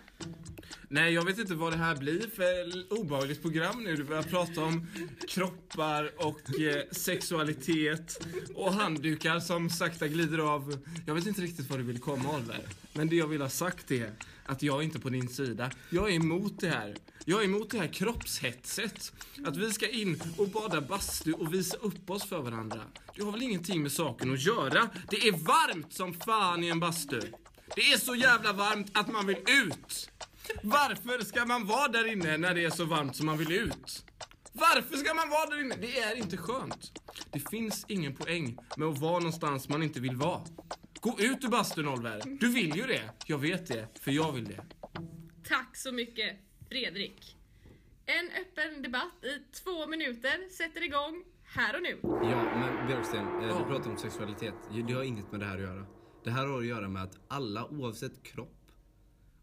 Nej, 0.88 1.14
jag 1.14 1.26
vet 1.26 1.38
inte 1.38 1.54
vad 1.54 1.74
det 1.74 1.78
här 1.78 1.96
blir 1.96 2.20
för 2.20 2.94
obehagligt 3.00 3.42
program 3.42 3.84
nu. 3.84 3.96
Du 3.96 4.04
börjar 4.04 4.24
prata 4.24 4.64
om 4.64 4.88
kroppar 5.28 6.12
och 6.18 6.60
eh, 6.60 6.84
sexualitet 6.92 8.26
och 8.56 8.74
handdukar 8.74 9.40
som 9.40 9.70
sakta 9.70 10.08
glider 10.08 10.38
av. 10.38 10.78
Jag 11.06 11.16
vet 11.16 11.28
inte 11.28 11.42
riktigt 11.42 11.70
vad 11.70 11.80
du 11.80 11.84
vill 11.84 12.00
komma 12.00 12.36
Oliver. 12.36 12.60
Men 12.94 13.10
det 13.10 13.16
jag 13.16 13.28
vill 13.28 13.42
ha 13.42 13.50
sagt 13.50 13.92
är 13.92 14.12
att 14.50 14.64
jag 14.64 14.84
inte 14.84 14.98
är 14.98 15.00
på 15.00 15.10
din 15.10 15.28
sida. 15.28 15.72
Jag 15.90 16.10
är 16.10 16.16
emot 16.16 16.60
det 16.60 16.70
här. 16.70 16.96
Jag 17.26 17.42
är 17.42 17.46
emot 17.46 17.70
det 17.72 17.78
här 17.78 17.88
kroppshetset. 17.88 19.14
Att 19.46 19.58
vi 19.58 19.72
ska 19.72 19.90
in 19.90 20.22
och 20.38 20.48
bada 20.48 20.82
bastu 20.82 21.34
och 21.34 21.54
visa 21.54 21.78
upp 21.78 22.10
oss 22.10 22.24
för 22.24 22.42
varandra. 22.42 22.82
Det 23.16 23.24
har 23.24 23.32
väl 23.32 23.42
ingenting 23.42 23.82
med 23.82 23.92
saken 23.92 24.34
att 24.34 24.46
göra. 24.46 24.90
Det 25.10 25.28
är 25.28 25.32
varmt 25.32 25.94
som 25.94 26.14
fan 26.14 26.64
i 26.64 26.68
en 26.68 26.80
bastu. 26.80 27.22
Det 27.76 27.82
är 27.82 27.98
så 27.98 28.16
jävla 28.16 28.54
varmt 28.54 28.98
att 28.98 29.12
man 29.12 29.28
vill 29.28 29.38
ut. 29.38 30.10
Varför 30.64 31.26
ska 31.26 31.46
man 31.46 31.66
vara 31.66 31.88
där 31.88 32.12
inne 32.12 32.38
när 32.38 32.56
det 32.56 32.64
är 32.64 32.70
så 32.70 32.86
varmt 32.86 33.16
som 33.16 33.26
man 33.26 33.38
vill 33.38 33.52
ut? 33.52 34.06
Varför 34.54 34.98
ska 34.98 35.14
man 35.14 35.30
vara 35.30 35.46
där 35.46 35.62
inne? 35.62 35.76
Det 35.82 36.00
är 36.00 36.16
inte 36.16 36.38
skönt. 36.38 37.02
Det 37.32 37.50
finns 37.50 37.86
ingen 37.88 38.16
poäng 38.16 38.58
med 38.78 38.88
att 38.88 38.98
vara 39.00 39.20
någonstans 39.20 39.70
man 39.70 39.84
inte 39.84 40.00
vill 40.00 40.16
vara. 40.16 40.42
Gå 41.02 41.16
ut 41.20 41.44
ur 41.44 41.50
bastun 41.50 41.88
Oliver. 41.88 42.22
Du 42.40 42.48
vill 42.54 42.76
ju 42.76 42.84
det. 42.88 43.10
Jag 43.26 43.38
vet 43.38 43.68
det, 43.68 43.88
för 44.00 44.12
jag 44.12 44.32
vill 44.32 44.46
det. 44.46 44.64
Tack 45.48 45.78
så 45.78 45.92
mycket 45.92 46.38
Fredrik. 46.70 47.36
En 48.06 48.30
öppen 48.42 48.82
debatt 48.82 49.24
i 49.24 49.54
två 49.64 49.88
minuter 49.88 50.50
sätter 50.50 50.84
igång 50.84 51.24
här 51.44 51.76
och 51.76 51.82
nu. 51.82 52.00
Ja, 52.04 52.44
men 52.60 52.88
Björksten, 52.88 53.26
eh, 53.42 53.48
Ja. 53.48 53.60
du 53.60 53.66
pratar 53.74 53.92
om 53.92 53.98
sexualitet. 53.98 54.54
Det 54.88 54.94
har 54.94 55.04
inget 55.04 55.32
med 55.32 55.40
det 55.40 55.46
här 55.46 55.56
att 55.56 55.62
göra. 55.62 55.86
Det 56.24 56.32
här 56.32 56.48
har 56.48 56.60
att 56.60 56.66
göra 56.66 56.90
med 56.90 57.04
att 57.04 57.18
alla, 57.28 57.66
oavsett 57.68 58.24
kropp, 58.24 58.72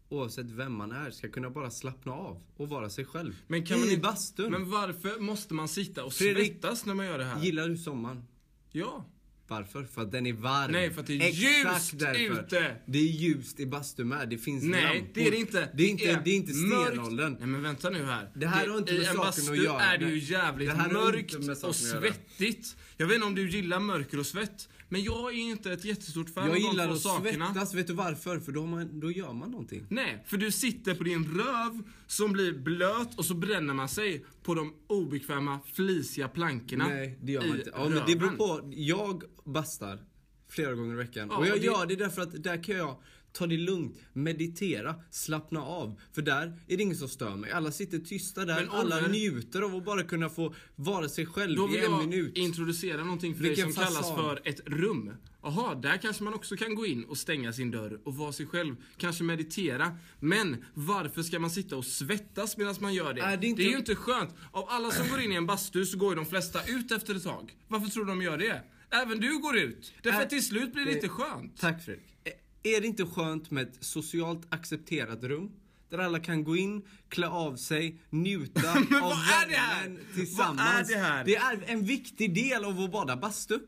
oavsett 0.09 0.45
vem 0.45 0.73
man 0.73 0.91
är, 0.91 1.11
ska 1.11 1.29
kunna 1.29 1.49
bara 1.49 1.71
slappna 1.71 2.11
av 2.13 2.41
och 2.57 2.69
vara 2.69 2.89
sig 2.89 3.05
själv. 3.05 3.35
Men 3.47 3.65
kan 3.65 3.77
I 3.77 3.79
man 3.79 3.89
inte- 3.89 4.01
bastun. 4.01 4.51
Men 4.51 4.69
varför 4.71 5.19
måste 5.19 5.53
man 5.53 5.67
sitta 5.67 6.03
och 6.03 6.13
Fredrik, 6.13 6.51
svettas 6.51 6.85
när 6.85 6.93
man 6.93 7.05
gör 7.05 7.17
det 7.17 7.25
här? 7.25 7.41
Gillar 7.43 7.67
du 7.67 7.77
sommaren? 7.77 8.23
Ja. 8.71 9.05
Varför? 9.49 9.83
För 9.93 10.01
att 10.01 10.11
den 10.11 10.25
är 10.27 10.33
varm. 10.33 10.71
Nej, 10.71 10.93
för 10.93 11.01
att 11.01 11.07
det 11.07 11.13
är 11.13 11.21
Exakt 11.21 11.83
ljust 11.83 11.99
därför. 11.99 12.43
ute. 12.43 12.75
Det 12.85 12.97
är 12.97 13.03
ljust 13.03 13.59
i 13.59 13.65
bastun 13.65 14.07
med. 14.07 14.29
Det 14.29 14.37
finns 14.37 14.63
Nej, 14.63 14.83
lampor. 14.83 15.07
det 15.13 15.27
är 15.27 15.31
det 15.31 15.37
inte. 15.37 15.69
Det 15.73 15.83
är 15.83 15.89
inte, 15.89 16.21
det 16.25 16.29
är 16.31 16.35
inte 16.35 16.53
stenåldern. 16.53 17.37
Nej 17.39 17.47
men 17.47 17.63
vänta 17.63 17.89
nu 17.89 18.05
här. 18.05 18.31
Det 18.35 18.47
här 18.47 18.67
har 18.67 18.77
inte 18.77 18.91
I 18.91 18.97
med 18.97 19.01
en 19.07 19.15
saken 19.15 19.21
bastu 19.25 19.51
att 19.51 19.63
göra. 19.63 19.81
är 19.81 19.97
det 19.97 20.05
ju 20.05 20.11
Det- 20.19 20.25
jävligt 20.25 20.69
det 20.69 20.75
här 20.75 20.91
mörkt 20.91 21.63
och 21.63 21.75
svettigt. 21.75 22.75
Jag 22.97 23.07
vet 23.07 23.15
inte 23.15 23.27
om 23.27 23.35
du 23.35 23.49
gillar 23.49 23.79
mörker 23.79 24.19
och 24.19 24.25
svett. 24.25 24.69
Men 24.89 25.03
jag 25.03 25.33
är 25.33 25.37
inte 25.37 25.71
ett 25.71 25.85
jättestort 25.85 26.29
fan 26.29 26.43
Jag 26.43 26.55
av 26.55 26.61
de 26.61 26.67
gillar 26.67 26.85
två 26.87 26.93
att 26.93 26.99
sakerna. 27.01 27.53
svettas. 27.53 27.73
Vet 27.73 27.87
du 27.87 27.93
varför? 27.93 28.39
För 28.39 28.51
då, 28.51 28.65
man, 28.65 28.99
då 28.99 29.11
gör 29.11 29.33
man 29.33 29.51
någonting. 29.51 29.85
Nej, 29.89 30.23
för 30.27 30.37
du 30.37 30.51
sitter 30.51 30.95
på 30.95 31.03
din 31.03 31.37
röv 31.37 31.83
som 32.07 32.31
blir 32.33 32.53
blöt 32.53 33.15
och 33.17 33.25
så 33.25 33.33
bränner 33.33 33.73
man 33.73 33.89
sig 33.89 34.25
på 34.43 34.53
de 34.55 34.73
obekväma 34.87 35.59
flisiga 35.73 36.27
plankorna 36.27 36.87
Nej, 36.87 37.17
det 37.21 37.31
gör 37.31 37.47
man 37.47 37.57
inte. 37.57 37.71
Ja, 37.73 37.89
men 37.89 38.01
det 38.07 38.15
beror 38.15 38.29
på. 38.31 38.71
Jag 38.75 39.23
bastar 39.43 39.99
flera 40.49 40.73
gånger 40.73 40.93
i 40.93 40.97
veckan. 40.97 41.27
Ja, 41.31 41.37
och 41.37 41.45
jag 41.47 41.53
och 41.53 41.59
det- 41.59 41.65
gör 41.65 41.85
det 41.85 41.95
därför 41.95 42.21
att 42.21 42.43
där 42.43 42.63
kan 42.63 42.75
jag 42.77 42.97
ta 43.37 43.47
det 43.47 43.57
lugnt, 43.57 43.95
meditera, 44.13 44.95
slappna 45.11 45.61
av. 45.61 45.99
För 46.13 46.21
där 46.21 46.59
är 46.67 46.77
det 46.77 46.83
ingen 46.83 46.95
som 46.97 47.09
stör 47.09 47.35
mig. 47.35 47.51
Alla 47.51 47.71
sitter 47.71 47.99
tysta 47.99 48.45
där, 48.45 48.55
Men 48.55 48.69
alla 48.69 48.95
Oliver- 48.97 49.09
njuter 49.09 49.61
av 49.61 49.75
att 49.75 49.85
bara 49.85 50.03
kunna 50.03 50.29
få 50.29 50.55
vara 50.75 51.09
sig 51.09 51.25
själv 51.25 51.55
Då 51.57 51.67
i 51.69 51.71
vill 51.71 51.77
en 51.85 51.91
jag 51.91 52.07
minut. 52.09 52.37
introducera 52.37 53.03
någonting 53.03 53.35
för 53.35 53.43
Vilken 53.43 53.65
dig 53.65 53.73
som 53.73 53.83
kallas 53.83 53.97
fasad. 54.09 54.15
för 54.15 54.41
ett 54.45 54.61
rum. 54.65 55.11
Jaha, 55.41 55.75
där 55.75 55.97
kanske 55.97 56.23
man 56.23 56.33
också 56.33 56.55
kan 56.57 56.75
gå 56.75 56.85
in 56.85 57.03
och 57.03 57.17
stänga 57.17 57.53
sin 57.53 57.71
dörr 57.71 57.99
och 58.03 58.15
vara 58.15 58.31
sig 58.31 58.45
själv. 58.47 58.75
Kanske 58.97 59.23
meditera. 59.23 59.97
Men 60.19 60.65
varför 60.73 61.23
ska 61.23 61.39
man 61.39 61.49
sitta 61.49 61.77
och 61.77 61.85
svettas 61.85 62.57
medan 62.57 62.75
man 62.79 62.93
gör 62.93 63.13
det? 63.13 63.21
Är 63.21 63.37
det 63.37 63.47
inte- 63.47 63.61
är 63.63 63.69
ju 63.69 63.77
inte 63.77 63.95
skönt. 63.95 64.29
Av 64.51 64.65
alla 64.69 64.91
som 64.91 65.09
går 65.09 65.19
in 65.21 65.31
i 65.31 65.35
en 65.35 65.45
bastu 65.45 65.85
så 65.85 65.97
går 65.97 66.09
ju 66.11 66.15
de 66.15 66.25
flesta 66.25 66.59
ut 66.67 66.91
efter 66.91 67.15
ett 67.15 67.23
tag. 67.23 67.55
Varför 67.67 67.87
tror 67.87 68.05
du 68.05 68.11
de 68.11 68.21
gör 68.21 68.37
det? 68.37 68.61
Även 68.89 69.19
du 69.19 69.39
går 69.39 69.57
ut. 69.57 69.93
Därför 70.03 70.19
Är- 70.19 70.23
att 70.23 70.29
till 70.29 70.45
slut 70.45 70.73
blir 70.73 70.85
det 70.85 70.91
det- 70.91 70.95
inte 70.95 71.09
skönt. 71.09 71.57
Tack 71.59 71.83
Fredrik. 71.85 72.05
Är 72.75 72.81
det 72.81 72.87
inte 72.87 73.05
skönt 73.05 73.51
med 73.51 73.67
ett 73.67 73.77
socialt 73.79 74.41
accepterat 74.49 75.23
rum? 75.23 75.51
Där 75.89 75.97
alla 75.97 76.19
kan 76.19 76.43
gå 76.43 76.57
in, 76.57 76.81
klä 77.09 77.27
av 77.27 77.55
sig, 77.55 78.01
njuta 78.09 78.71
av 79.01 79.13
värmen 79.47 79.99
tillsammans. 80.15 80.59
Vad 80.59 80.91
är 80.91 80.95
det 80.95 80.99
här? 80.99 81.25
Det 81.25 81.35
är 81.35 81.63
en 81.65 81.85
viktig 81.85 82.33
del 82.35 82.65
av 82.65 82.79
att 82.79 82.91
bada 82.91 83.17
bastu. 83.17 83.59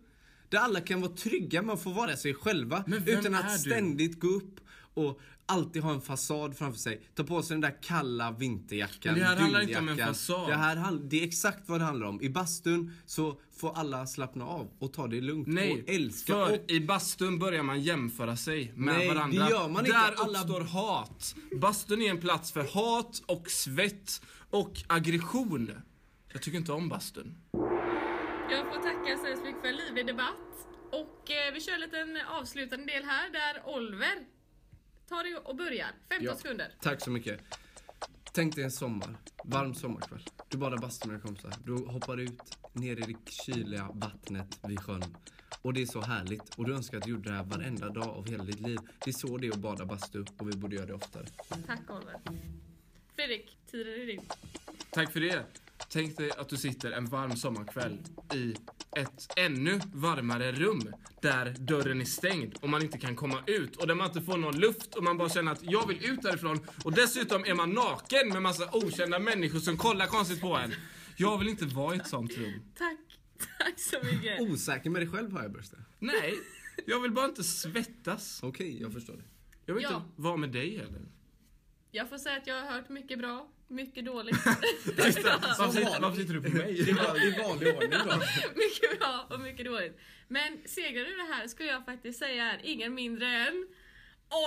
Där 0.50 0.60
alla 0.60 0.82
kan 0.82 1.01
vara 1.01 1.12
trygga 1.12 1.62
med 1.62 1.74
att 1.74 1.84
få 1.84 1.89
vara 1.89 2.18
sig 2.18 2.34
själva. 2.34 2.84
Utan 3.06 3.36
att 3.36 3.53
du? 3.53 3.60
ständigt 3.60 4.20
gå 4.20 4.27
upp 4.27 4.60
och 4.94 5.20
alltid 5.50 5.84
ha 5.84 5.94
en 5.94 6.01
fasad 6.01 6.58
framför 6.58 6.79
sig. 6.79 7.01
Ta 7.15 7.24
på 7.24 7.41
sig 7.41 7.53
den 7.53 7.62
där 7.62 7.77
kalla 7.82 8.32
vinterjackan, 8.32 9.13
Men 9.13 9.22
det 9.22 9.27
här 9.27 9.36
handlar 9.36 9.62
inte 9.62 9.79
om 9.79 9.89
en 9.89 9.98
fasad. 9.98 10.48
Det, 10.50 10.56
här, 10.56 11.00
det 11.10 11.24
är 11.24 11.27
exakt 11.27 11.70
vad 11.70 11.79
det 11.79 11.86
handlar 11.86 12.08
om. 12.08 12.22
I 12.22 12.29
bastun 12.29 12.94
så 13.06 13.39
får 13.58 13.74
alla 13.77 14.08
slappna 14.08 14.46
av 14.46 14.70
och 14.79 14.94
ta 14.94 15.08
det 15.08 15.22
lugnt 15.22 15.48
Nej, 15.48 15.72
och 15.84 15.89
älska. 15.89 16.34
för 16.34 16.53
och 16.53 16.72
i 16.72 16.79
bastun 16.79 17.39
börjar 17.39 17.63
man 17.63 17.82
jämföra 17.82 18.36
sig 18.38 18.74
med 18.75 18.96
Nej, 18.96 19.08
det 19.08 19.13
varandra. 19.13 19.50
gör 19.50 19.70
man 19.70 19.86
inte. 19.86 19.98
Där 19.98 20.13
Alla- 20.18 20.39
uppstår 20.39 20.62
hat. 20.62 21.36
Bastun 21.62 22.01
är 22.01 22.10
en 22.10 22.20
plats 22.22 22.51
för 22.51 22.63
hat 22.74 23.22
och 23.25 23.50
svett 23.51 24.22
och 24.50 24.74
aggression. 24.88 25.72
Jag 26.34 26.41
tycker 26.41 26.58
inte 26.58 26.72
om 26.72 26.89
bastun. 26.89 27.38
Jag 28.51 28.65
får 28.74 28.82
tacka 28.82 29.18
så 29.22 29.25
hemskt 29.27 29.44
mycket 29.46 29.62
för 29.62 29.68
en 29.68 29.75
livlig 29.75 30.08
debatt. 30.08 30.36
Och 30.91 31.32
eh, 31.32 31.53
vi 31.53 31.62
kör 31.62 31.74
en 31.74 31.79
liten 31.82 32.18
avslutande 32.27 32.86
del 32.94 33.03
här 33.03 33.29
där 33.32 33.75
Oliver 33.75 34.15
tar 35.09 35.24
det 35.24 35.37
och 35.37 35.55
börjar. 35.55 35.87
15 36.09 36.25
Ja. 36.25 36.35
sekunder. 36.35 36.74
Tack 36.81 37.01
så 37.01 37.11
mycket. 37.11 37.39
Tänk 38.33 38.55
dig 38.55 38.63
en 38.63 38.72
sommar, 38.72 39.15
varm 39.43 39.74
sommarkväll. 39.75 40.24
Du 40.50 40.57
badar 40.57 40.77
bastu 40.77 41.07
med 41.07 41.15
dina 41.15 41.25
kompisar. 41.27 41.53
Du 41.65 41.74
hoppar 41.74 42.17
ut 42.17 42.57
ner 42.74 42.91
i 43.09 43.13
det 43.13 43.31
kyliga 43.31 43.89
vattnet 43.93 44.59
vid 44.63 44.79
sjön. 44.79 45.03
Och 45.61 45.74
det 45.74 45.81
är 45.81 45.85
så 45.85 46.01
härligt. 46.01 46.55
Och 46.55 46.65
du 46.65 46.74
önskar 46.75 46.98
att 46.98 47.03
du 47.03 47.09
gjorde 47.09 47.29
det 47.29 47.35
här 47.35 47.43
varenda 47.43 47.89
dag 47.89 48.07
av 48.07 48.27
hela 48.27 48.43
ditt 48.43 48.59
liv. 48.59 48.77
Det 49.05 49.09
är 49.11 49.13
så 49.13 49.37
det 49.37 49.48
är 49.48 49.51
att 49.51 49.57
bada 49.59 49.85
bastu 49.85 50.25
och 50.37 50.50
vi 50.50 50.57
borde 50.57 50.75
göra 50.75 50.85
det 50.85 50.93
oftare. 50.93 51.25
Tack 51.67 51.89
Oliver. 51.89 52.19
Fredrik, 53.15 53.57
tiden 53.72 53.93
är 54.01 54.05
din. 54.05 54.22
Tack 54.91 55.11
för 55.11 55.19
det. 55.19 55.45
Tänk 55.92 56.18
dig 56.18 56.32
att 56.32 56.50
du 56.50 56.58
sitter 56.58 56.92
en 56.92 57.06
varm 57.06 57.36
sommarkväll 57.36 57.98
i 58.34 58.56
ett 58.98 59.34
ännu 59.36 59.80
varmare 59.94 60.52
rum 60.52 60.94
där 61.22 61.56
dörren 61.60 62.02
är 62.02 62.06
stängd 62.06 62.58
och 62.62 62.70
man 62.70 62.82
inte 62.82 62.98
kan 62.98 63.16
komma 63.16 63.44
ut 63.48 63.75
och 63.75 63.88
där 63.88 63.96
man 63.96 64.08
inte 64.08 64.22
får 64.22 64.38
någon 64.38 64.60
luft 64.60 64.96
och 64.96 65.04
man 65.04 65.18
bara 65.18 65.30
känner 65.30 65.52
att 65.52 65.64
jag 65.64 65.88
vill 65.88 66.06
ut 66.06 66.22
därifrån 66.22 66.60
och 66.84 66.94
dessutom 66.94 67.46
är 67.46 67.54
man 67.56 67.70
naken 67.74 68.30
med 68.30 68.42
massa 68.42 68.70
okända 68.74 69.20
människor 69.20 69.60
som 69.60 69.78
kollar 69.78 70.06
konstigt 70.06 70.42
på 70.42 70.56
en. 70.58 70.74
Jag 71.18 71.38
vill 71.38 71.50
inte 71.50 71.66
vara 71.66 71.96
i 71.96 71.98
ett 71.98 72.08
sånt 72.08 72.38
rum. 72.38 72.54
Tack. 72.78 72.98
Tack 73.60 73.80
så 73.80 73.98
mycket. 74.04 74.42
Osäker 74.42 74.90
med 74.90 75.02
dig 75.02 75.10
själv 75.10 75.32
har 75.32 75.42
jag 75.42 75.52
Börste. 75.52 75.78
Nej, 76.00 76.34
jag 76.86 77.00
vill 77.00 77.12
bara 77.12 77.25
inte 77.25 77.44
svettas. 77.44 78.40
Okej, 78.44 78.82
jag 78.82 78.94
förstår 78.94 79.14
det. 79.18 79.24
Jag 79.66 79.74
vill 79.74 79.84
Ja. 79.84 79.96
inte 79.96 80.08
vara 80.22 80.38
med 80.38 80.50
dig 80.52 80.78
heller. 80.78 81.02
Jag 81.92 82.10
får 82.10 82.18
säga 82.18 82.38
att 82.38 82.48
jag 82.48 82.62
har 82.62 82.72
hört 82.72 82.90
mycket 82.90 83.20
bra, 83.20 83.52
mycket 83.70 84.05
dåligt. 84.05 84.46
Varför 84.46 85.12
sitter, 85.72 86.01
varför 86.01 86.22
sitter 86.22 86.34
du 86.34 86.42
på 86.42 86.50
mig? 86.58 86.84
Det 86.86 86.94
var 86.94 87.27
i 87.27 87.44
vanlig 87.44 87.75
ordning 87.75 87.90
då. 87.92 88.16
mycket 88.55 89.00
bra 89.00 89.27
och 89.29 89.40
mycket 89.40 89.66
dåligt. 89.66 90.00
Men 90.27 90.58
segrade 90.66 91.16
det 91.16 91.34
här 91.34 91.48
skulle 91.48 91.70
jag 91.70 91.86
faktiskt 91.86 92.20
säga 92.20 92.51
är 92.51 92.62
ingen 92.64 92.94
mindre 92.94 93.27
än 93.27 93.68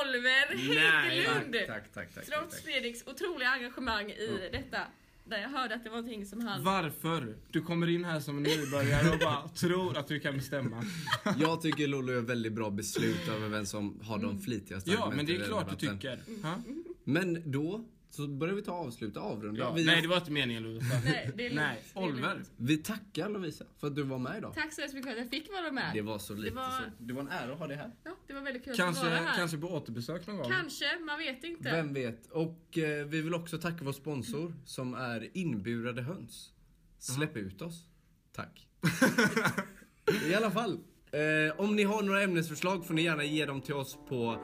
Oliver 0.03 0.57
Hägglund. 0.57 1.55
Tack, 1.55 1.67
tack, 1.67 1.93
tack. 1.95 2.15
tack, 2.15 2.27
Trots 2.27 2.55
tack. 2.55 2.65
Fredriks 2.65 3.07
otroliga 3.07 3.49
engagemang 3.49 4.11
i 4.11 4.49
detta. 4.53 4.79
Där 5.25 5.39
jag 5.39 5.49
hörde 5.49 5.75
att 5.75 5.85
det 5.85 5.91
var 5.91 5.97
någonting 5.97 6.27
som 6.27 6.47
han... 6.47 6.65
Varför? 6.65 7.37
Du 7.51 7.63
kommer 7.63 7.89
in 7.89 8.05
här 8.05 8.21
som 8.21 8.37
en 8.37 8.43
nybörjare 8.43 9.11
och 9.11 9.19
bara 9.19 9.49
tror 9.49 9.99
att 9.99 10.09
du 10.09 10.21
kan 10.21 10.35
bestämma. 10.35 10.85
Jag 11.39 11.63
tycker 11.63 11.87
Lollo 11.87 12.13
gör 12.13 12.21
väldigt 12.21 12.53
bra 12.53 12.71
beslut 12.71 13.29
över 13.29 13.49
vem 13.49 13.67
som 13.67 14.01
har 14.03 14.19
de 14.19 14.41
flitigaste 14.41 14.91
Ja, 14.91 14.99
men 14.99 15.03
argumenten 15.09 15.27
det 15.27 15.33
i 15.33 15.45
är 15.45 15.47
klart 15.47 15.81
du 15.81 15.89
tycker. 15.89 16.21
Ha? 16.43 16.63
Men 17.05 17.51
då 17.53 17.85
så 18.15 18.29
börjar 18.29 18.55
vi 18.55 18.63
ta 18.63 18.73
avsluta, 18.73 19.21
avrunda. 19.21 19.61
Ja. 19.61 19.73
Vi, 19.73 19.85
Nej, 19.85 20.03
det 20.03 20.09
var 20.09 20.17
inte 20.17 20.31
meningen 20.31 20.63
Lovisa. 20.63 20.87
Nej, 21.05 21.31
det 21.37 21.47
är 21.47 21.51
lugnt. 21.51 21.55
Nej, 21.63 21.83
Det. 21.95 22.01
Oliver. 22.01 22.43
vi 22.57 22.77
tackar 22.77 23.29
Lovisa 23.29 23.65
för 23.81 23.87
att 23.87 23.95
du 23.97 24.03
var 24.03 24.19
med 24.19 24.39
idag. 24.39 24.55
Tack 24.55 24.73
så 24.73 24.81
hemskt 24.81 24.95
mycket 24.95 25.13
för 25.13 25.13
att 25.21 25.23
jag 25.23 25.31
fick 25.31 25.51
vara 25.53 25.73
med. 25.73 25.91
Det 25.95 26.01
var 26.03 26.19
så 26.19 26.35
lite 26.35 26.55
var- 26.57 26.71
så. 26.71 26.83
Det 26.99 27.13
var 27.13 27.21
en 27.21 27.29
ära 27.29 27.53
att 27.53 27.59
ha 27.59 27.67
dig 27.67 27.77
här. 27.77 27.91
Ja, 28.05 28.17
det 28.27 28.33
var 28.33 28.41
väldigt 28.41 28.65
kul 28.65 28.73
att 28.73 28.79
vara 28.79 28.87
Kanske, 28.93 29.09
här. 29.09 29.37
kanske 29.37 29.59
på 29.59 29.67
återbesök 29.69 30.27
någon 30.27 30.37
gång. 30.37 30.51
Kanske, 30.51 30.85
man 31.07 31.19
vet 31.19 31.45
inte. 31.45 31.71
Vem 31.71 31.93
vet? 31.95 32.27
Och 32.31 32.79
eh, 32.79 33.07
vi 33.07 33.23
vill 33.23 33.35
också 33.35 33.59
tacka 33.59 33.85
vår 33.85 33.93
sponsor 33.93 34.55
som 34.65 34.95
är 34.95 35.37
Inburade 35.37 36.03
höns. 36.03 36.53
Släpp 36.99 37.37
ut 37.37 37.63
oss. 37.63 37.85
Tack. 38.33 38.67
I 40.31 40.35
alla 40.35 40.51
fall. 40.51 40.79
Eh, 41.13 41.61
om 41.61 41.77
ni 41.77 41.83
har 41.83 42.03
några 42.03 42.23
ämnesförslag 42.23 42.87
får 42.87 42.95
ni 42.95 43.03
gärna 43.03 43.25
ge 43.25 43.47
dem 43.47 43.61
till 43.61 43.75
oss 43.75 43.99
på 44.09 44.39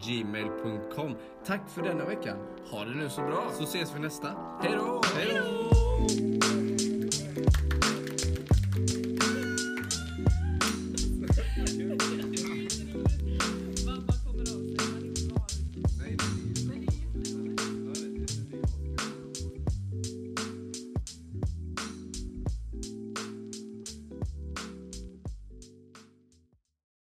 gmail.com. 0.00 1.16
Tack 1.46 1.60
för 1.68 1.82
denna 1.82 2.04
veckan. 2.04 2.36
Ha 2.70 2.84
det 2.84 2.94
nu 2.94 3.08
så 3.08 3.20
bra. 3.20 3.50
Så 3.52 3.64
ses 3.64 3.94
vi 3.94 4.00
nästa. 4.00 4.28
Hej 4.62 4.72
då! 4.76 5.00
Hej 5.16 5.28
då! 5.34 6.41